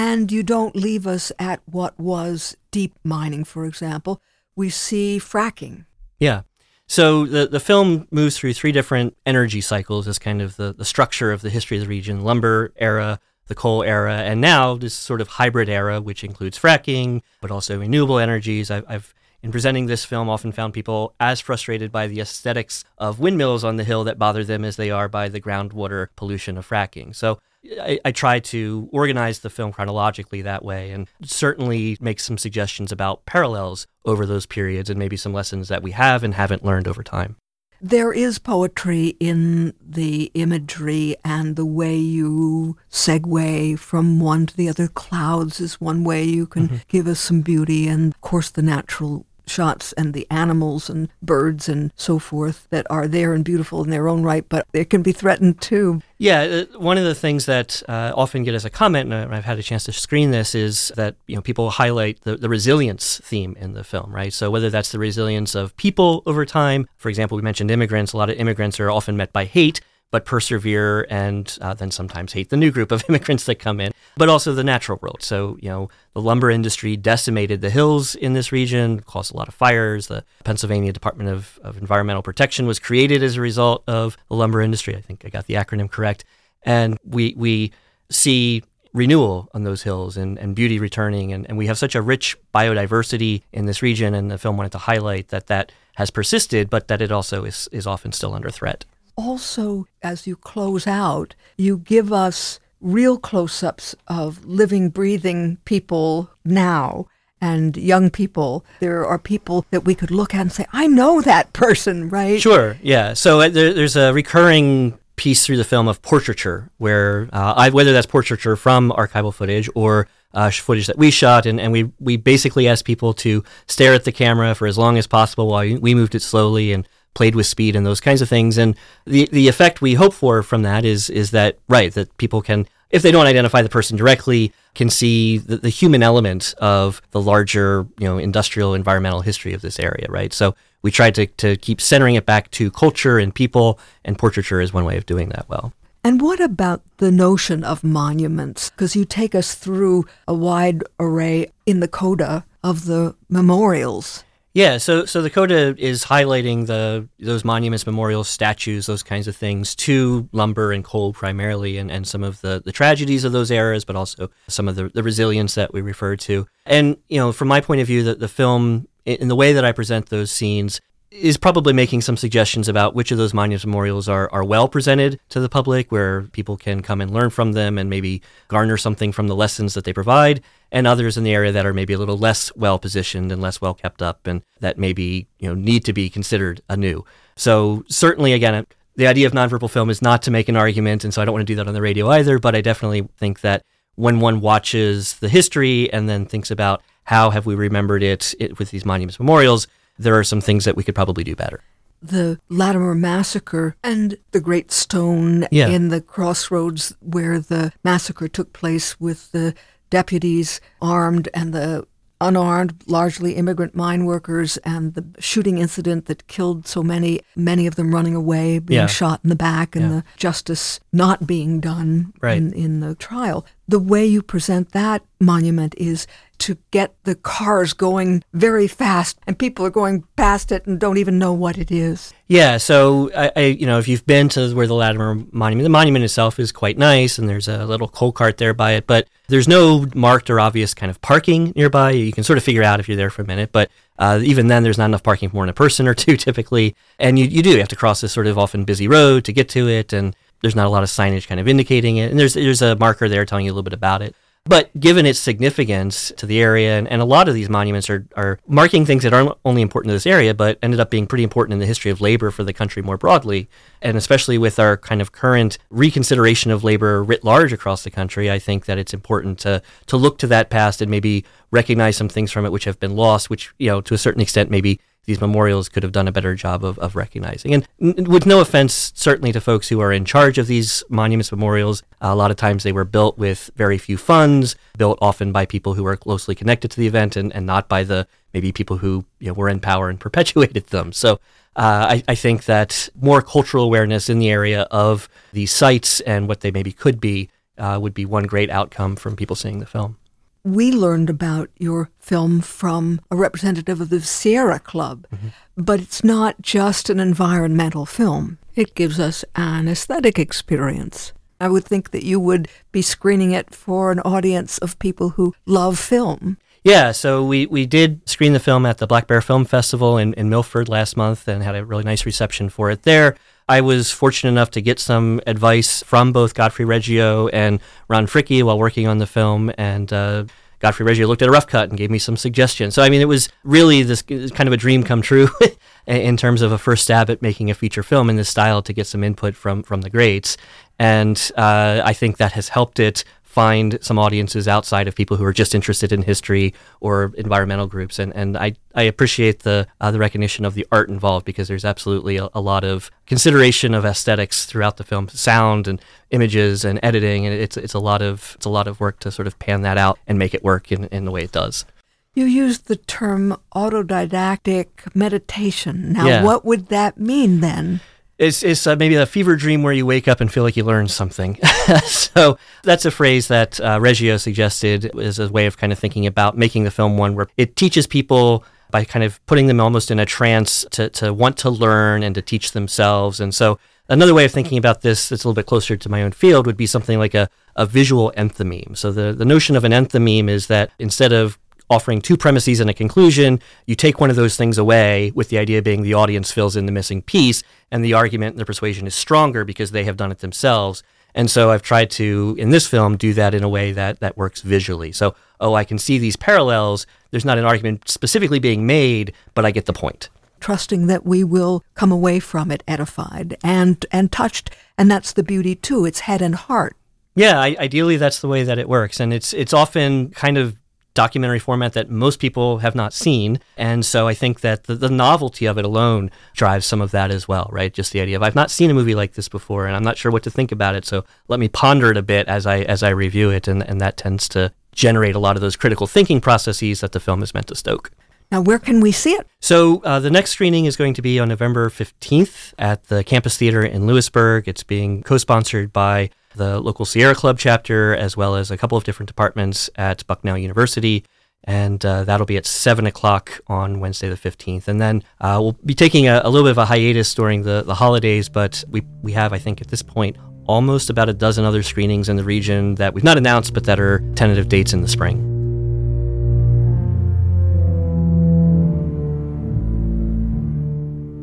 And 0.00 0.30
you 0.30 0.44
don't 0.44 0.76
leave 0.76 1.08
us 1.08 1.32
at 1.40 1.60
what 1.66 1.98
was 1.98 2.56
deep 2.70 2.94
mining, 3.02 3.42
for 3.42 3.66
example. 3.66 4.22
We 4.54 4.70
see 4.70 5.18
fracking. 5.18 5.86
Yeah. 6.20 6.42
So 6.86 7.26
the, 7.26 7.48
the 7.48 7.58
film 7.58 8.06
moves 8.12 8.38
through 8.38 8.54
three 8.54 8.70
different 8.70 9.16
energy 9.26 9.60
cycles 9.60 10.06
as 10.06 10.20
kind 10.20 10.40
of 10.40 10.54
the, 10.54 10.72
the 10.72 10.84
structure 10.84 11.32
of 11.32 11.42
the 11.42 11.50
history 11.50 11.78
of 11.78 11.82
the 11.82 11.88
region 11.88 12.22
lumber 12.22 12.72
era, 12.76 13.18
the 13.48 13.56
coal 13.56 13.82
era, 13.82 14.18
and 14.18 14.40
now 14.40 14.76
this 14.76 14.94
sort 14.94 15.20
of 15.20 15.26
hybrid 15.26 15.68
era, 15.68 16.00
which 16.00 16.22
includes 16.22 16.56
fracking, 16.56 17.20
but 17.40 17.50
also 17.50 17.80
renewable 17.80 18.20
energies. 18.20 18.70
I've, 18.70 18.84
I've 18.88 19.14
in 19.42 19.50
presenting 19.50 19.86
this 19.86 20.04
film, 20.04 20.28
often 20.28 20.52
found 20.52 20.74
people 20.74 21.14
as 21.18 21.40
frustrated 21.40 21.90
by 21.90 22.06
the 22.06 22.20
aesthetics 22.20 22.84
of 22.98 23.18
windmills 23.18 23.64
on 23.64 23.76
the 23.76 23.84
hill 23.84 24.04
that 24.04 24.18
bother 24.18 24.44
them 24.44 24.64
as 24.64 24.76
they 24.76 24.92
are 24.92 25.08
by 25.08 25.28
the 25.28 25.40
groundwater 25.40 26.08
pollution 26.14 26.56
of 26.56 26.68
fracking. 26.68 27.14
So 27.14 27.40
I, 27.80 27.98
I 28.04 28.12
try 28.12 28.38
to 28.40 28.88
organize 28.92 29.40
the 29.40 29.50
film 29.50 29.72
chronologically 29.72 30.42
that 30.42 30.64
way 30.64 30.90
and 30.90 31.08
certainly 31.22 31.96
make 32.00 32.20
some 32.20 32.38
suggestions 32.38 32.92
about 32.92 33.26
parallels 33.26 33.86
over 34.04 34.26
those 34.26 34.46
periods 34.46 34.90
and 34.90 34.98
maybe 34.98 35.16
some 35.16 35.32
lessons 35.32 35.68
that 35.68 35.82
we 35.82 35.90
have 35.92 36.22
and 36.22 36.34
haven't 36.34 36.64
learned 36.64 36.88
over 36.88 37.02
time. 37.02 37.36
There 37.80 38.12
is 38.12 38.40
poetry 38.40 39.16
in 39.20 39.72
the 39.80 40.32
imagery 40.34 41.14
and 41.24 41.54
the 41.54 41.66
way 41.66 41.96
you 41.96 42.76
segue 42.90 43.78
from 43.78 44.18
one 44.18 44.46
to 44.46 44.56
the 44.56 44.68
other. 44.68 44.88
Clouds 44.88 45.60
is 45.60 45.80
one 45.80 46.02
way 46.02 46.24
you 46.24 46.46
can 46.46 46.66
mm-hmm. 46.66 46.76
give 46.88 47.06
us 47.06 47.20
some 47.20 47.40
beauty, 47.40 47.86
and 47.86 48.12
of 48.12 48.20
course, 48.20 48.50
the 48.50 48.62
natural 48.62 49.26
shots 49.46 49.92
and 49.92 50.12
the 50.12 50.26
animals 50.30 50.90
and 50.90 51.08
birds 51.22 51.68
and 51.68 51.92
so 51.94 52.18
forth 52.18 52.66
that 52.70 52.86
are 52.90 53.06
there 53.08 53.32
and 53.32 53.44
beautiful 53.44 53.84
in 53.84 53.90
their 53.90 54.08
own 54.08 54.22
right, 54.22 54.48
but 54.48 54.66
they 54.72 54.84
can 54.84 55.02
be 55.02 55.12
threatened 55.12 55.60
too. 55.60 56.02
Yeah, 56.20 56.40
uh, 56.72 56.78
one 56.78 56.98
of 56.98 57.04
the 57.04 57.14
things 57.14 57.46
that 57.46 57.80
uh, 57.88 58.12
often 58.14 58.42
get 58.42 58.52
as 58.52 58.64
a 58.64 58.70
comment, 58.70 59.12
and 59.12 59.32
I've 59.32 59.44
had 59.44 59.60
a 59.60 59.62
chance 59.62 59.84
to 59.84 59.92
screen 59.92 60.32
this, 60.32 60.52
is 60.52 60.92
that 60.96 61.14
you 61.28 61.36
know 61.36 61.42
people 61.42 61.70
highlight 61.70 62.20
the, 62.22 62.36
the 62.36 62.48
resilience 62.48 63.20
theme 63.22 63.56
in 63.60 63.74
the 63.74 63.84
film, 63.84 64.12
right? 64.12 64.32
So 64.32 64.50
whether 64.50 64.68
that's 64.68 64.90
the 64.90 64.98
resilience 64.98 65.54
of 65.54 65.76
people 65.76 66.24
over 66.26 66.44
time, 66.44 66.88
for 66.96 67.08
example, 67.08 67.36
we 67.36 67.42
mentioned 67.42 67.70
immigrants. 67.70 68.12
A 68.14 68.16
lot 68.16 68.30
of 68.30 68.36
immigrants 68.36 68.80
are 68.80 68.90
often 68.90 69.16
met 69.16 69.32
by 69.32 69.44
hate 69.44 69.80
but 70.10 70.24
persevere 70.24 71.06
and 71.10 71.58
uh, 71.60 71.74
then 71.74 71.90
sometimes 71.90 72.32
hate 72.32 72.50
the 72.50 72.56
new 72.56 72.70
group 72.70 72.90
of 72.90 73.04
immigrants 73.08 73.44
that 73.44 73.56
come 73.56 73.80
in, 73.80 73.92
but 74.16 74.28
also 74.28 74.54
the 74.54 74.64
natural 74.64 74.98
world. 75.02 75.22
So, 75.22 75.58
you 75.60 75.68
know, 75.68 75.88
the 76.14 76.22
lumber 76.22 76.50
industry 76.50 76.96
decimated 76.96 77.60
the 77.60 77.70
hills 77.70 78.14
in 78.14 78.32
this 78.32 78.50
region, 78.50 79.00
caused 79.00 79.32
a 79.32 79.36
lot 79.36 79.48
of 79.48 79.54
fires. 79.54 80.06
The 80.06 80.24
Pennsylvania 80.44 80.92
Department 80.92 81.30
of, 81.30 81.58
of 81.62 81.76
Environmental 81.76 82.22
Protection 82.22 82.66
was 82.66 82.78
created 82.78 83.22
as 83.22 83.36
a 83.36 83.40
result 83.40 83.84
of 83.86 84.16
the 84.28 84.36
lumber 84.36 84.62
industry. 84.62 84.96
I 84.96 85.00
think 85.00 85.24
I 85.24 85.28
got 85.28 85.46
the 85.46 85.54
acronym 85.54 85.90
correct. 85.90 86.24
And 86.62 86.98
we, 87.04 87.34
we 87.36 87.72
see 88.10 88.62
renewal 88.94 89.50
on 89.52 89.64
those 89.64 89.82
hills 89.82 90.16
and, 90.16 90.38
and 90.38 90.56
beauty 90.56 90.78
returning. 90.78 91.32
And, 91.32 91.46
and 91.48 91.58
we 91.58 91.66
have 91.66 91.78
such 91.78 91.94
a 91.94 92.02
rich 92.02 92.36
biodiversity 92.54 93.42
in 93.52 93.66
this 93.66 93.82
region. 93.82 94.14
And 94.14 94.30
the 94.30 94.38
film 94.38 94.56
wanted 94.56 94.72
to 94.72 94.78
highlight 94.78 95.28
that 95.28 95.46
that 95.48 95.70
has 95.96 96.10
persisted, 96.10 96.70
but 96.70 96.88
that 96.88 97.02
it 97.02 97.12
also 97.12 97.44
is, 97.44 97.68
is 97.70 97.86
often 97.86 98.12
still 98.12 98.32
under 98.32 98.50
threat 98.50 98.84
also, 99.18 99.86
as 100.00 100.28
you 100.28 100.36
close 100.36 100.86
out, 100.86 101.34
you 101.56 101.76
give 101.76 102.12
us 102.12 102.60
real 102.80 103.18
close 103.18 103.64
ups 103.64 103.96
of 104.06 104.44
living, 104.46 104.90
breathing 104.90 105.58
people 105.64 106.30
now 106.44 107.06
and 107.40 107.76
young 107.76 108.10
people. 108.10 108.64
There 108.78 109.04
are 109.04 109.18
people 109.18 109.66
that 109.72 109.84
we 109.84 109.96
could 109.96 110.12
look 110.12 110.34
at 110.34 110.40
and 110.40 110.52
say, 110.52 110.66
I 110.72 110.86
know 110.86 111.20
that 111.20 111.52
person, 111.52 112.08
right? 112.08 112.40
Sure, 112.40 112.76
yeah. 112.80 113.14
So 113.14 113.40
uh, 113.40 113.48
there, 113.48 113.74
there's 113.74 113.96
a 113.96 114.12
recurring 114.12 114.96
piece 115.16 115.44
through 115.44 115.56
the 115.56 115.64
film 115.64 115.88
of 115.88 116.00
portraiture, 116.00 116.70
where 116.78 117.28
uh, 117.32 117.54
I, 117.56 117.70
whether 117.70 117.92
that's 117.92 118.06
portraiture 118.06 118.54
from 118.54 118.92
archival 118.92 119.34
footage 119.34 119.68
or 119.74 120.06
uh, 120.32 120.48
footage 120.52 120.86
that 120.86 120.96
we 120.96 121.10
shot, 121.10 121.44
and, 121.44 121.60
and 121.60 121.72
we, 121.72 121.90
we 121.98 122.16
basically 122.16 122.68
asked 122.68 122.84
people 122.84 123.12
to 123.14 123.42
stare 123.66 123.94
at 123.94 124.04
the 124.04 124.12
camera 124.12 124.54
for 124.54 124.68
as 124.68 124.78
long 124.78 124.96
as 124.96 125.08
possible 125.08 125.48
while 125.48 125.78
we 125.80 125.92
moved 125.92 126.14
it 126.14 126.22
slowly 126.22 126.72
and 126.72 126.86
played 127.18 127.34
with 127.34 127.46
speed 127.46 127.74
and 127.74 127.84
those 127.84 128.00
kinds 128.00 128.22
of 128.22 128.28
things. 128.28 128.56
And 128.56 128.76
the 129.04 129.28
the 129.32 129.48
effect 129.48 129.82
we 129.82 129.94
hope 129.94 130.14
for 130.14 130.44
from 130.44 130.62
that 130.62 130.84
is 130.84 131.10
is 131.10 131.32
that 131.32 131.58
right 131.68 131.92
that 131.94 132.16
people 132.16 132.40
can 132.40 132.68
if 132.90 133.02
they 133.02 133.10
don't 133.10 133.26
identify 133.26 133.60
the 133.60 133.68
person 133.68 133.96
directly 133.96 134.52
can 134.76 134.88
see 134.88 135.38
the, 135.38 135.56
the 135.56 135.68
human 135.68 136.02
element 136.02 136.54
of 136.58 137.02
the 137.10 137.20
larger 137.20 137.86
you 137.98 138.06
know 138.06 138.18
industrial 138.18 138.72
environmental 138.72 139.22
history 139.22 139.52
of 139.52 139.62
this 139.62 139.80
area 139.80 140.06
right 140.08 140.32
so 140.32 140.54
we 140.82 140.92
tried 140.92 141.14
to, 141.16 141.26
to 141.26 141.56
keep 141.56 141.80
centering 141.80 142.14
it 142.14 142.24
back 142.24 142.48
to 142.52 142.70
culture 142.70 143.18
and 143.18 143.34
people 143.34 143.80
and 144.04 144.16
portraiture 144.16 144.60
is 144.60 144.72
one 144.72 144.84
way 144.84 144.96
of 144.96 145.04
doing 145.04 145.28
that 145.30 145.44
well 145.48 145.72
and 146.04 146.22
what 146.22 146.40
about 146.40 146.80
the 146.98 147.10
notion 147.10 147.64
of 147.64 147.82
monuments? 147.82 148.70
Because 148.70 148.94
you 148.94 149.04
take 149.04 149.34
us 149.34 149.54
through 149.56 150.06
a 150.28 150.32
wide 150.32 150.84
array 150.98 151.50
in 151.66 151.80
the 151.80 151.88
coda 151.88 152.46
of 152.62 152.86
the 152.86 153.16
memorials. 153.28 154.24
Yeah, 154.54 154.78
so 154.78 155.04
so 155.04 155.22
the 155.22 155.30
coda 155.30 155.74
is 155.78 156.04
highlighting 156.04 156.66
the 156.66 157.08
those 157.18 157.44
monuments, 157.44 157.86
memorials, 157.86 158.28
statues, 158.28 158.86
those 158.86 159.02
kinds 159.02 159.28
of 159.28 159.36
things 159.36 159.74
to 159.76 160.28
lumber 160.32 160.72
and 160.72 160.82
coal 160.82 161.12
primarily, 161.12 161.76
and, 161.76 161.90
and 161.90 162.06
some 162.08 162.24
of 162.24 162.40
the, 162.40 162.62
the 162.64 162.72
tragedies 162.72 163.24
of 163.24 163.32
those 163.32 163.50
eras, 163.50 163.84
but 163.84 163.94
also 163.94 164.30
some 164.48 164.66
of 164.66 164.74
the, 164.74 164.88
the 164.88 165.02
resilience 165.02 165.54
that 165.54 165.72
we 165.72 165.80
referred 165.80 166.20
to. 166.20 166.46
And 166.64 166.96
you 167.08 167.18
know, 167.18 167.30
from 167.30 167.48
my 167.48 167.60
point 167.60 167.82
of 167.82 167.86
view, 167.86 168.02
that 168.04 168.20
the 168.20 168.28
film, 168.28 168.88
in 169.04 169.28
the 169.28 169.36
way 169.36 169.52
that 169.52 169.64
I 169.64 169.72
present 169.72 170.08
those 170.08 170.30
scenes, 170.30 170.80
is 171.10 171.36
probably 171.38 171.72
making 171.72 172.02
some 172.02 172.16
suggestions 172.16 172.68
about 172.68 172.94
which 172.94 173.10
of 173.10 173.18
those 173.18 173.32
monuments 173.32 173.64
memorials 173.64 174.08
are, 174.08 174.30
are 174.30 174.44
well 174.44 174.68
presented 174.68 175.18
to 175.30 175.40
the 175.40 175.48
public, 175.48 175.90
where 175.90 176.22
people 176.22 176.56
can 176.56 176.82
come 176.82 177.00
and 177.00 177.10
learn 177.10 177.30
from 177.30 177.52
them 177.52 177.78
and 177.78 177.88
maybe 177.88 178.22
garner 178.48 178.76
something 178.76 179.12
from 179.12 179.26
the 179.26 179.34
lessons 179.34 179.74
that 179.74 179.84
they 179.84 179.92
provide, 179.92 180.42
and 180.70 180.86
others 180.86 181.16
in 181.16 181.24
the 181.24 181.32
area 181.32 181.50
that 181.50 181.64
are 181.64 181.72
maybe 181.72 181.94
a 181.94 181.98
little 181.98 182.18
less 182.18 182.54
well 182.56 182.78
positioned 182.78 183.32
and 183.32 183.40
less 183.40 183.60
well 183.60 183.74
kept 183.74 184.02
up, 184.02 184.26
and 184.26 184.42
that 184.60 184.78
maybe 184.78 185.26
you 185.38 185.48
know 185.48 185.54
need 185.54 185.84
to 185.84 185.92
be 185.92 186.10
considered 186.10 186.60
anew. 186.68 187.04
So 187.36 187.84
certainly, 187.88 188.32
again, 188.32 188.66
the 188.96 189.06
idea 189.06 189.26
of 189.26 189.32
nonverbal 189.32 189.70
film 189.70 189.90
is 189.90 190.02
not 190.02 190.22
to 190.22 190.30
make 190.30 190.48
an 190.48 190.56
argument, 190.56 191.04
and 191.04 191.14
so 191.14 191.22
I 191.22 191.24
don't 191.24 191.32
want 191.32 191.46
to 191.46 191.52
do 191.52 191.56
that 191.56 191.68
on 191.68 191.74
the 191.74 191.82
radio 191.82 192.10
either. 192.10 192.38
But 192.38 192.54
I 192.54 192.60
definitely 192.60 193.08
think 193.16 193.40
that 193.40 193.62
when 193.94 194.20
one 194.20 194.40
watches 194.40 195.14
the 195.18 195.28
history 195.28 195.90
and 195.92 196.08
then 196.08 196.26
thinks 196.26 196.50
about 196.50 196.82
how 197.04 197.30
have 197.30 197.46
we 197.46 197.54
remembered 197.54 198.02
it, 198.02 198.34
it 198.38 198.58
with 198.58 198.70
these 198.70 198.84
monuments 198.84 199.18
memorials 199.18 199.66
there 199.98 200.18
are 200.18 200.24
some 200.24 200.40
things 200.40 200.64
that 200.64 200.76
we 200.76 200.84
could 200.84 200.94
probably 200.94 201.24
do 201.24 201.34
better. 201.34 201.62
The 202.00 202.38
Lattimer 202.48 202.94
massacre 202.94 203.76
and 203.82 204.16
the 204.30 204.40
great 204.40 204.70
stone 204.70 205.48
yeah. 205.50 205.68
in 205.68 205.88
the 205.88 206.00
crossroads 206.00 206.94
where 207.00 207.40
the 207.40 207.72
massacre 207.82 208.28
took 208.28 208.52
place 208.52 209.00
with 209.00 209.32
the 209.32 209.54
deputies 209.90 210.60
armed 210.80 211.28
and 211.34 211.52
the 211.52 211.86
unarmed, 212.20 212.82
largely 212.86 213.34
immigrant 213.34 213.74
mine 213.74 214.04
workers, 214.04 214.56
and 214.58 214.94
the 214.94 215.04
shooting 215.18 215.58
incident 215.58 216.06
that 216.06 216.26
killed 216.26 216.66
so 216.66 216.82
many, 216.82 217.20
many 217.36 217.66
of 217.66 217.76
them 217.76 217.94
running 217.94 218.14
away, 218.14 218.58
being 218.58 218.80
yeah. 218.80 218.86
shot 218.86 219.20
in 219.22 219.30
the 219.30 219.36
back, 219.36 219.76
and 219.76 219.84
yeah. 219.84 219.96
the 219.96 220.04
justice 220.16 220.80
not 220.92 221.26
being 221.26 221.60
done 221.60 222.12
right. 222.20 222.36
in, 222.36 222.52
in 222.52 222.80
the 222.80 222.94
trial. 222.96 223.46
The 223.68 223.78
way 223.78 224.06
you 224.06 224.22
present 224.22 224.72
that 224.72 225.04
monument 225.20 225.74
is 225.76 226.06
to 226.38 226.56
get 226.70 226.94
the 227.04 227.14
cars 227.14 227.72
going 227.72 228.22
very 228.32 228.68
fast 228.68 229.18
and 229.26 229.38
people 229.38 229.66
are 229.66 229.70
going 229.70 230.04
past 230.16 230.52
it 230.52 230.66
and 230.66 230.78
don't 230.78 230.98
even 230.98 231.18
know 231.18 231.32
what 231.32 231.58
it 231.58 231.70
is. 231.70 232.14
Yeah, 232.28 232.58
so 232.58 233.10
I, 233.14 233.32
I, 233.34 233.40
you 233.40 233.66
know, 233.66 233.78
if 233.78 233.88
you've 233.88 234.06
been 234.06 234.28
to 234.30 234.54
where 234.54 234.66
the 234.66 234.74
Lattimer 234.74 235.16
Monument, 235.32 235.64
the 235.64 235.70
monument 235.70 236.04
itself 236.04 236.38
is 236.38 236.52
quite 236.52 236.78
nice, 236.78 237.18
and 237.18 237.28
there's 237.28 237.48
a 237.48 237.64
little 237.66 237.88
coal 237.88 238.12
cart 238.12 238.36
there 238.36 238.54
by 238.54 238.72
it, 238.72 238.86
but 238.86 239.08
there's 239.28 239.48
no 239.48 239.86
marked 239.94 240.30
or 240.30 240.38
obvious 240.38 240.74
kind 240.74 240.90
of 240.90 241.00
parking 241.00 241.52
nearby. 241.56 241.90
You 241.90 242.12
can 242.12 242.24
sort 242.24 242.36
of 242.36 242.44
figure 242.44 242.62
out 242.62 242.80
if 242.80 242.88
you're 242.88 242.96
there 242.96 243.10
for 243.10 243.22
a 243.22 243.26
minute, 243.26 243.50
but 243.50 243.70
uh, 243.98 244.20
even 244.22 244.48
then, 244.48 244.62
there's 244.62 244.78
not 244.78 244.86
enough 244.86 245.02
parking 245.02 245.28
for 245.28 245.36
more 245.36 245.44
than 245.44 245.50
a 245.50 245.54
person 245.54 245.88
or 245.88 245.94
two 245.94 246.16
typically, 246.18 246.76
and 246.98 247.18
you 247.18 247.24
you 247.24 247.42
do 247.42 247.50
you 247.50 247.58
have 247.58 247.68
to 247.68 247.76
cross 247.76 248.00
this 248.00 248.12
sort 248.12 248.26
of 248.26 248.38
often 248.38 248.64
busy 248.64 248.86
road 248.86 249.24
to 249.24 249.32
get 249.32 249.48
to 249.50 249.68
it, 249.68 249.92
and 249.92 250.14
there's 250.42 250.56
not 250.56 250.66
a 250.66 250.70
lot 250.70 250.82
of 250.82 250.88
signage 250.88 251.26
kind 251.26 251.40
of 251.40 251.48
indicating 251.48 251.96
it, 251.96 252.10
and 252.10 252.18
there's 252.18 252.34
there's 252.34 252.62
a 252.62 252.76
marker 252.76 253.08
there 253.08 253.24
telling 253.24 253.44
you 253.44 253.50
a 253.50 253.54
little 253.54 253.62
bit 253.62 253.72
about 253.72 254.02
it. 254.02 254.14
But 254.48 254.70
given 254.80 255.04
its 255.04 255.18
significance 255.18 256.10
to 256.16 256.24
the 256.24 256.40
area, 256.40 256.78
and, 256.78 256.88
and, 256.88 257.02
a 257.02 257.04
lot 257.04 257.28
of 257.28 257.34
these 257.34 257.50
monuments 257.50 257.90
are, 257.90 258.06
are 258.16 258.38
marking 258.46 258.86
things 258.86 259.02
that 259.02 259.12
aren't 259.12 259.36
only 259.44 259.60
important 259.60 259.90
to 259.90 259.94
this 259.94 260.06
area, 260.06 260.32
but 260.32 260.58
ended 260.62 260.80
up 260.80 260.90
being 260.90 261.06
pretty 261.06 261.22
important 261.22 261.52
in 261.52 261.58
the 261.58 261.66
history 261.66 261.90
of 261.90 262.00
labor 262.00 262.30
for 262.30 262.44
the 262.44 262.54
country 262.54 262.80
more 262.80 262.96
broadly. 262.96 263.50
And 263.82 263.94
especially 263.94 264.38
with 264.38 264.58
our 264.58 264.78
kind 264.78 265.02
of 265.02 265.12
current 265.12 265.58
reconsideration 265.68 266.50
of 266.50 266.64
labor 266.64 267.04
writ 267.04 267.24
large 267.24 267.52
across 267.52 267.84
the 267.84 267.90
country, 267.90 268.30
I 268.30 268.38
think 268.38 268.64
that 268.64 268.78
it's 268.78 268.94
important 268.94 269.38
to, 269.40 269.60
to 269.86 269.98
look 269.98 270.16
to 270.18 270.26
that 270.28 270.48
past 270.48 270.80
and 270.80 270.90
maybe 270.90 271.26
recognize 271.50 271.98
some 271.98 272.08
things 272.08 272.32
from 272.32 272.46
it 272.46 272.52
which 272.52 272.64
have 272.64 272.80
been 272.80 272.96
lost, 272.96 273.28
which, 273.28 273.52
you 273.58 273.68
know, 273.68 273.82
to 273.82 273.92
a 273.92 273.98
certain 273.98 274.22
extent 274.22 274.50
maybe 274.50 274.80
these 275.08 275.22
memorials 275.22 275.70
could 275.70 275.82
have 275.82 275.92
done 275.92 276.06
a 276.06 276.12
better 276.12 276.34
job 276.34 276.62
of, 276.62 276.78
of 276.80 276.94
recognizing. 276.94 277.54
And 277.54 277.66
with 278.06 278.26
no 278.26 278.40
offense, 278.40 278.92
certainly 278.94 279.32
to 279.32 279.40
folks 279.40 279.70
who 279.70 279.80
are 279.80 279.90
in 279.90 280.04
charge 280.04 280.36
of 280.36 280.48
these 280.48 280.84
monuments, 280.90 281.32
memorials, 281.32 281.82
a 282.02 282.14
lot 282.14 282.30
of 282.30 282.36
times 282.36 282.62
they 282.62 282.72
were 282.72 282.84
built 282.84 283.16
with 283.16 283.50
very 283.56 283.78
few 283.78 283.96
funds, 283.96 284.54
built 284.76 284.98
often 285.00 285.32
by 285.32 285.46
people 285.46 285.72
who 285.72 285.82
were 285.82 285.96
closely 285.96 286.34
connected 286.34 286.70
to 286.72 286.78
the 286.78 286.86
event 286.86 287.16
and, 287.16 287.34
and 287.34 287.46
not 287.46 287.70
by 287.70 287.84
the 287.84 288.06
maybe 288.34 288.52
people 288.52 288.76
who 288.76 289.06
you 289.18 289.28
know, 289.28 289.32
were 289.32 289.48
in 289.48 289.60
power 289.60 289.88
and 289.88 289.98
perpetuated 290.06 290.66
them. 290.66 290.92
So 290.92 291.14
uh, 291.56 291.86
I, 291.88 292.02
I, 292.06 292.14
think 292.14 292.44
that 292.44 292.90
more 292.94 293.22
cultural 293.22 293.64
awareness 293.64 294.10
in 294.10 294.18
the 294.18 294.28
area 294.28 294.68
of 294.70 295.08
these 295.32 295.50
sites 295.50 296.00
and 296.02 296.28
what 296.28 296.42
they 296.42 296.50
maybe 296.50 296.70
could 296.70 297.00
be 297.00 297.30
uh, 297.56 297.78
would 297.80 297.94
be 297.94 298.04
one 298.04 298.24
great 298.24 298.50
outcome 298.50 298.94
from 298.94 299.16
people 299.16 299.34
seeing 299.34 299.58
the 299.58 299.66
film 299.66 299.96
we 300.44 300.72
learned 300.72 301.10
about 301.10 301.50
your 301.58 301.90
film 301.98 302.40
from 302.40 303.00
a 303.10 303.16
representative 303.16 303.80
of 303.80 303.90
the 303.90 304.00
Sierra 304.00 304.58
Club, 304.58 305.06
mm-hmm. 305.12 305.28
but 305.56 305.80
it's 305.80 306.02
not 306.02 306.40
just 306.40 306.88
an 306.90 307.00
environmental 307.00 307.86
film. 307.86 308.38
It 308.54 308.74
gives 308.74 308.98
us 308.98 309.24
an 309.36 309.68
aesthetic 309.68 310.18
experience. 310.18 311.12
I 311.40 311.48
would 311.48 311.64
think 311.64 311.90
that 311.90 312.04
you 312.04 312.18
would 312.18 312.48
be 312.72 312.82
screening 312.82 313.30
it 313.32 313.54
for 313.54 313.92
an 313.92 314.00
audience 314.00 314.58
of 314.58 314.78
people 314.78 315.10
who 315.10 315.34
love 315.46 315.78
film. 315.78 316.38
Yeah, 316.64 316.92
so 316.92 317.24
we, 317.24 317.46
we 317.46 317.66
did 317.66 318.06
screen 318.08 318.32
the 318.32 318.40
film 318.40 318.66
at 318.66 318.78
the 318.78 318.86
Black 318.86 319.06
Bear 319.06 319.20
Film 319.20 319.44
Festival 319.44 319.96
in, 319.96 320.12
in 320.14 320.28
Milford 320.28 320.68
last 320.68 320.96
month 320.96 321.28
and 321.28 321.42
had 321.42 321.54
a 321.54 321.64
really 321.64 321.84
nice 321.84 322.04
reception 322.04 322.48
for 322.48 322.70
it 322.70 322.82
there. 322.82 323.16
I 323.48 323.62
was 323.62 323.90
fortunate 323.90 324.30
enough 324.30 324.50
to 324.52 324.60
get 324.60 324.78
some 324.78 325.20
advice 325.26 325.82
from 325.82 326.12
both 326.12 326.34
Godfrey 326.34 326.66
Reggio 326.66 327.28
and 327.28 327.60
Ron 327.88 328.06
Fricke 328.06 328.42
while 328.42 328.58
working 328.58 328.86
on 328.86 328.98
the 328.98 329.06
film, 329.06 329.50
and 329.56 329.90
uh, 329.90 330.24
Godfrey 330.60 330.84
Reggio 330.84 331.06
looked 331.06 331.22
at 331.22 331.28
a 331.28 331.32
rough 331.32 331.46
cut 331.46 331.70
and 331.70 331.78
gave 331.78 331.90
me 331.90 331.98
some 331.98 332.16
suggestions. 332.16 332.74
So 332.74 332.82
I 332.82 332.90
mean, 332.90 333.00
it 333.00 333.08
was 333.08 333.30
really 333.44 333.82
this 333.82 334.02
kind 334.02 334.46
of 334.46 334.52
a 334.52 334.56
dream 334.56 334.82
come 334.82 335.00
true 335.00 335.28
in 335.86 336.16
terms 336.16 336.42
of 336.42 336.52
a 336.52 336.58
first 336.58 336.84
stab 336.84 337.08
at 337.08 337.22
making 337.22 337.50
a 337.50 337.54
feature 337.54 337.82
film 337.82 338.10
in 338.10 338.16
this 338.16 338.28
style 338.28 338.60
to 338.62 338.72
get 338.72 338.86
some 338.86 339.02
input 339.02 339.34
from 339.34 339.62
from 339.62 339.80
the 339.80 339.90
greats, 339.90 340.36
and 340.78 341.30
uh, 341.36 341.80
I 341.84 341.94
think 341.94 342.18
that 342.18 342.32
has 342.32 342.50
helped 342.50 342.78
it 342.78 343.02
find 343.28 343.78
some 343.82 343.98
audiences 343.98 344.48
outside 344.48 344.88
of 344.88 344.94
people 344.94 345.18
who 345.18 345.24
are 345.24 345.34
just 345.34 345.54
interested 345.54 345.92
in 345.92 346.00
history 346.00 346.54
or 346.80 347.12
environmental 347.18 347.66
groups. 347.66 347.98
And, 347.98 348.10
and 348.16 348.38
I, 348.38 348.54
I 348.74 348.84
appreciate 348.84 349.40
the, 349.40 349.66
uh, 349.82 349.90
the 349.90 349.98
recognition 349.98 350.46
of 350.46 350.54
the 350.54 350.66
art 350.72 350.88
involved 350.88 351.26
because 351.26 351.46
there's 351.46 351.64
absolutely 351.64 352.16
a, 352.16 352.30
a, 352.34 352.40
lot 352.40 352.64
of 352.64 352.90
consideration 353.06 353.74
of 353.74 353.84
aesthetics 353.84 354.46
throughout 354.46 354.78
the 354.78 354.82
film, 354.82 355.10
sound 355.10 355.68
and 355.68 355.78
images 356.10 356.64
and 356.64 356.80
editing. 356.82 357.26
And 357.26 357.34
it's, 357.34 357.58
it's, 357.58 357.74
a, 357.74 357.78
lot 357.78 358.00
of, 358.00 358.32
it's 358.36 358.46
a 358.46 358.50
lot 358.50 358.66
of 358.66 358.80
work 358.80 358.98
to 359.00 359.12
sort 359.12 359.26
of 359.26 359.38
pan 359.38 359.60
that 359.60 359.76
out 359.76 359.98
and 360.06 360.18
make 360.18 360.32
it 360.32 360.42
work 360.42 360.72
in, 360.72 360.86
in 360.86 361.04
the 361.04 361.10
way 361.10 361.22
it 361.22 361.32
does. 361.32 361.66
You 362.14 362.24
used 362.24 362.66
the 362.66 362.76
term 362.76 363.36
autodidactic 363.54 364.68
meditation. 364.94 365.92
Now, 365.92 366.06
yeah. 366.06 366.24
what 366.24 366.46
would 366.46 366.68
that 366.68 366.98
mean 366.98 367.40
then? 367.40 367.80
It's, 368.18 368.42
it's 368.42 368.66
uh, 368.66 368.74
maybe 368.74 368.96
a 368.96 369.06
fever 369.06 369.36
dream 369.36 369.62
where 369.62 369.72
you 369.72 369.86
wake 369.86 370.08
up 370.08 370.20
and 370.20 370.32
feel 370.32 370.42
like 370.42 370.56
you 370.56 370.64
learned 370.64 370.90
something. 370.90 371.38
so 371.84 372.36
that's 372.64 372.84
a 372.84 372.90
phrase 372.90 373.28
that 373.28 373.60
uh, 373.60 373.78
Reggio 373.80 374.16
suggested 374.16 374.86
as 374.98 375.20
a 375.20 375.28
way 375.28 375.46
of 375.46 375.56
kind 375.56 375.72
of 375.72 375.78
thinking 375.78 376.04
about 376.04 376.36
making 376.36 376.64
the 376.64 376.70
film 376.72 376.98
one 376.98 377.14
where 377.14 377.28
it 377.36 377.54
teaches 377.54 377.86
people 377.86 378.44
by 378.70 378.84
kind 378.84 379.04
of 379.04 379.24
putting 379.26 379.46
them 379.46 379.60
almost 379.60 379.90
in 379.90 379.98
a 379.98 380.04
trance 380.04 380.66
to, 380.72 380.88
to 380.90 381.14
want 381.14 381.36
to 381.38 381.50
learn 381.50 382.02
and 382.02 382.14
to 382.14 382.22
teach 382.22 382.52
themselves. 382.52 383.20
And 383.20 383.34
so 383.34 383.58
another 383.88 384.14
way 384.14 384.24
of 384.24 384.32
thinking 384.32 384.58
about 384.58 384.82
this 384.82 385.08
that's 385.08 385.24
a 385.24 385.28
little 385.28 385.40
bit 385.40 385.46
closer 385.46 385.76
to 385.76 385.88
my 385.88 386.02
own 386.02 386.12
field 386.12 386.46
would 386.46 386.56
be 386.56 386.66
something 386.66 386.98
like 386.98 387.14
a, 387.14 387.30
a 387.56 387.66
visual 387.66 388.12
enthymeme. 388.16 388.76
So 388.76 388.92
the, 388.92 389.12
the 389.12 389.24
notion 389.24 389.56
of 389.56 389.64
an 389.64 389.72
enthymeme 389.72 390.28
is 390.28 390.48
that 390.48 390.72
instead 390.78 391.12
of 391.12 391.38
offering 391.70 392.00
two 392.00 392.16
premises 392.16 392.60
and 392.60 392.70
a 392.70 392.74
conclusion. 392.74 393.40
You 393.66 393.74
take 393.74 394.00
one 394.00 394.10
of 394.10 394.16
those 394.16 394.36
things 394.36 394.58
away, 394.58 395.12
with 395.14 395.28
the 395.28 395.38
idea 395.38 395.62
being 395.62 395.82
the 395.82 395.94
audience 395.94 396.32
fills 396.32 396.56
in 396.56 396.66
the 396.66 396.72
missing 396.72 397.02
piece, 397.02 397.42
and 397.70 397.84
the 397.84 397.94
argument 397.94 398.34
and 398.34 398.40
the 398.40 398.46
persuasion 398.46 398.86
is 398.86 398.94
stronger 398.94 399.44
because 399.44 399.70
they 399.70 399.84
have 399.84 399.96
done 399.96 400.10
it 400.10 400.18
themselves. 400.18 400.82
And 401.14 401.30
so 401.30 401.50
I've 401.50 401.62
tried 401.62 401.90
to, 401.92 402.36
in 402.38 402.50
this 402.50 402.66
film, 402.66 402.96
do 402.96 403.14
that 403.14 403.34
in 403.34 403.42
a 403.42 403.48
way 403.48 403.72
that, 403.72 404.00
that 404.00 404.16
works 404.16 404.42
visually. 404.42 404.92
So, 404.92 405.14
oh, 405.40 405.54
I 405.54 405.64
can 405.64 405.78
see 405.78 405.98
these 405.98 406.16
parallels. 406.16 406.86
There's 407.10 407.24
not 407.24 407.38
an 407.38 407.44
argument 407.44 407.88
specifically 407.88 408.38
being 408.38 408.66
made, 408.66 409.12
but 409.34 409.44
I 409.44 409.50
get 409.50 409.66
the 409.66 409.72
point. 409.72 410.10
Trusting 410.40 410.86
that 410.86 411.04
we 411.04 411.24
will 411.24 411.64
come 411.74 411.90
away 411.90 412.20
from 412.20 412.50
it 412.50 412.62
edified 412.68 413.36
and, 413.42 413.84
and 413.90 414.12
touched. 414.12 414.50
And 414.76 414.90
that's 414.90 415.12
the 415.12 415.22
beauty, 415.22 415.54
too. 415.54 415.84
It's 415.84 416.00
head 416.00 416.22
and 416.22 416.34
heart. 416.34 416.76
Yeah, 417.14 417.40
I, 417.40 417.56
ideally 417.58 417.96
that's 417.96 418.20
the 418.20 418.28
way 418.28 418.44
that 418.44 418.60
it 418.60 418.68
works, 418.68 419.00
and 419.00 419.12
it's 419.12 419.32
it's 419.32 419.52
often 419.52 420.10
kind 420.10 420.38
of 420.38 420.56
documentary 420.98 421.38
format 421.38 421.74
that 421.74 421.88
most 421.88 422.18
people 422.18 422.58
have 422.58 422.74
not 422.74 422.92
seen. 422.92 423.38
And 423.56 423.86
so 423.86 424.08
I 424.08 424.14
think 424.14 424.40
that 424.40 424.64
the, 424.64 424.74
the, 424.74 424.88
novelty 424.88 425.46
of 425.46 425.56
it 425.56 425.64
alone 425.64 426.10
drives 426.34 426.66
some 426.66 426.80
of 426.80 426.90
that 426.90 427.12
as 427.12 427.28
well, 427.28 427.48
right? 427.52 427.72
Just 427.72 427.92
the 427.92 428.00
idea 428.00 428.16
of 428.16 428.24
I've 428.24 428.34
not 428.34 428.50
seen 428.50 428.68
a 428.68 428.74
movie 428.74 428.96
like 428.96 429.12
this 429.12 429.28
before 429.28 429.68
and 429.68 429.76
I'm 429.76 429.84
not 429.84 429.96
sure 429.96 430.10
what 430.10 430.24
to 430.24 430.30
think 430.30 430.50
about 430.50 430.74
it. 430.74 430.84
So 430.84 431.04
let 431.28 431.38
me 431.38 431.46
ponder 431.46 431.92
it 431.92 431.96
a 431.96 432.02
bit 432.02 432.26
as 432.26 432.46
I 432.46 432.62
as 432.62 432.82
I 432.82 432.88
review 432.88 433.30
it 433.30 433.46
and, 433.46 433.62
and 433.62 433.80
that 433.80 433.96
tends 433.96 434.28
to 434.30 434.52
generate 434.72 435.14
a 435.14 435.20
lot 435.20 435.36
of 435.36 435.40
those 435.40 435.54
critical 435.54 435.86
thinking 435.86 436.20
processes 436.20 436.80
that 436.80 436.90
the 436.90 436.98
film 436.98 437.22
is 437.22 437.32
meant 437.32 437.46
to 437.46 437.54
stoke. 437.54 437.92
Now, 438.32 438.40
where 438.40 438.58
can 438.58 438.80
we 438.80 438.90
see 438.90 439.12
it? 439.12 439.24
So, 439.40 439.80
uh, 439.84 440.00
the 440.00 440.10
next 440.10 440.32
screening 440.32 440.64
is 440.64 440.76
going 440.76 440.94
to 440.94 441.02
be 441.02 441.20
on 441.20 441.28
November 441.28 441.70
15th 441.70 442.54
at 442.58 442.88
the 442.88 443.04
Campus 443.04 443.38
Theater 443.38 443.62
in 443.62 443.86
Lewisburg. 443.86 444.48
It's 444.48 444.64
being 444.64 445.02
co 445.04 445.16
sponsored 445.16 445.72
by 445.72 446.10
the 446.38 446.60
local 446.60 446.86
Sierra 446.86 447.14
Club 447.14 447.38
chapter, 447.38 447.94
as 447.94 448.16
well 448.16 448.34
as 448.34 448.50
a 448.50 448.56
couple 448.56 448.78
of 448.78 448.84
different 448.84 449.08
departments 449.08 449.68
at 449.76 450.06
Bucknell 450.06 450.38
University. 450.38 451.04
And 451.44 451.84
uh, 451.84 452.04
that'll 452.04 452.26
be 452.26 452.36
at 452.36 452.46
7 452.46 452.86
o'clock 452.86 453.40
on 453.46 453.80
Wednesday 453.80 454.08
the 454.08 454.16
15th. 454.16 454.68
And 454.68 454.80
then 454.80 455.02
uh, 455.20 455.38
we'll 455.40 455.56
be 455.64 455.74
taking 455.74 456.08
a, 456.08 456.20
a, 456.24 456.30
little 456.30 456.46
bit 456.46 456.50
of 456.50 456.58
a 456.58 456.64
hiatus 456.64 457.14
during 457.14 457.42
the, 457.42 457.62
the 457.62 457.74
holidays, 457.74 458.28
but 458.28 458.64
we, 458.68 458.82
we 459.02 459.12
have, 459.12 459.32
I 459.32 459.38
think, 459.38 459.60
at 459.60 459.68
this 459.68 459.82
point, 459.82 460.16
almost 460.46 460.90
about 460.90 461.08
a 461.08 461.14
dozen 461.14 461.44
other 461.44 461.62
screenings 461.62 462.08
in 462.08 462.16
the 462.16 462.24
region 462.24 462.74
that 462.76 462.94
we've 462.94 463.04
not 463.04 463.18
announced, 463.18 463.54
but 463.54 463.64
that 463.64 463.78
are 463.78 464.00
tentative 464.14 464.48
dates 464.48 464.72
in 464.72 464.82
the 464.82 464.88
spring. 464.88 465.24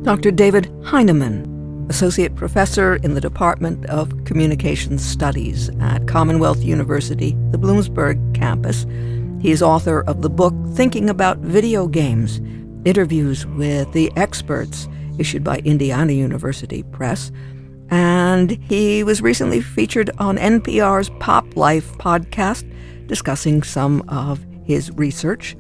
Dr. 0.04 0.30
David 0.30 0.72
Heineman 0.84 1.55
Associate 1.90 2.36
Professor 2.36 2.96
in 2.98 3.14
the 3.14 3.22
Department 3.22 3.86
of 3.86 4.26
Communications 4.26 5.06
Studies 5.06 5.70
at 5.80 6.08
Commonwealth 6.08 6.64
University, 6.64 7.32
the 7.52 7.60
Bloomsburg 7.60 8.34
campus. 8.34 8.86
He 9.40 9.52
is 9.52 9.62
author 9.62 10.02
of 10.08 10.24
the 10.24 10.30
book 10.30 10.54
Thinking 10.74 11.10
About 11.10 11.38
Video 11.38 11.88
Games 11.88 12.42
Interviews 12.86 13.46
with 13.46 13.92
the 13.92 14.12
Experts, 14.16 14.88
issued 15.20 15.44
by 15.44 15.58
Indiana 15.60 16.14
University 16.14 16.82
Press. 16.84 17.32
And 17.92 18.52
he 18.52 19.04
was 19.04 19.22
recently 19.22 19.62
featured 19.62 20.10
on 20.18 20.38
NPR's 20.38 21.12
Pop 21.20 21.56
Life 21.56 21.92
podcast, 22.00 22.68
discussing 23.06 23.62
some 23.62 24.04
of 24.08 24.44
his 24.64 24.92
research. 24.94 25.56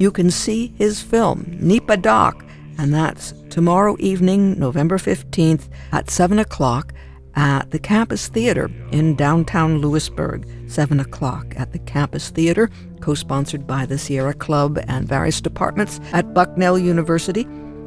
You 0.00 0.10
can 0.10 0.32
see 0.32 0.74
his 0.76 1.00
film, 1.00 1.56
NEPA 1.60 1.98
Doc, 1.98 2.44
and 2.78 2.94
that's 2.94 3.34
tomorrow 3.50 3.96
evening, 3.98 4.58
November 4.58 4.96
15th 4.98 5.68
at 5.92 6.10
7 6.10 6.38
o'clock 6.38 6.92
at 7.34 7.70
the 7.70 7.78
Campus 7.78 8.28
Theater 8.28 8.70
in 8.92 9.16
downtown 9.16 9.80
Lewisburg. 9.80 10.46
7 10.68 11.00
o'clock 11.00 11.54
at 11.56 11.72
the 11.72 11.78
Campus 11.80 12.30
Theater, 12.30 12.70
co 13.00 13.14
sponsored 13.14 13.66
by 13.66 13.84
the 13.86 13.98
Sierra 13.98 14.34
Club 14.34 14.78
and 14.88 15.08
various 15.08 15.40
departments 15.40 16.00
at 16.12 16.34
Bucknell 16.34 16.78
University. 16.78 17.46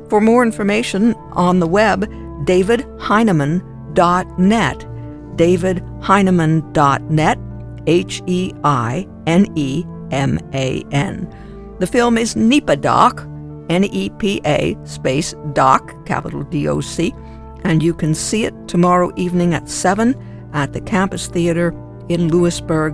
For 0.09 0.19
more 0.21 0.43
information 0.43 1.13
on 1.31 1.59
the 1.59 1.67
web, 1.67 2.09
davidheineman.net. 2.45 4.79
davidheineman.net. 5.37 7.39
H 7.85 8.23
E 8.27 8.53
I 8.63 9.05
N 9.27 9.45
E 9.57 9.83
M 10.11 10.39
A 10.53 10.85
N. 10.91 11.27
The 11.79 11.87
film 11.87 12.17
is 12.17 12.35
NEPA 12.35 12.77
Doc, 12.77 13.27
N 13.73 13.85
E 13.85 14.11
P 14.11 14.39
A 14.45 14.77
space 14.83 15.33
Doc, 15.53 16.05
capital 16.05 16.43
D 16.43 16.67
O 16.67 16.79
C, 16.79 17.11
and 17.63 17.81
you 17.81 17.91
can 17.93 18.13
see 18.13 18.45
it 18.45 18.53
tomorrow 18.67 19.11
evening 19.15 19.55
at 19.55 19.67
7 19.67 20.15
at 20.53 20.73
the 20.73 20.81
Campus 20.81 21.25
Theater 21.27 21.73
in 22.07 22.29
Lewisburg. 22.29 22.93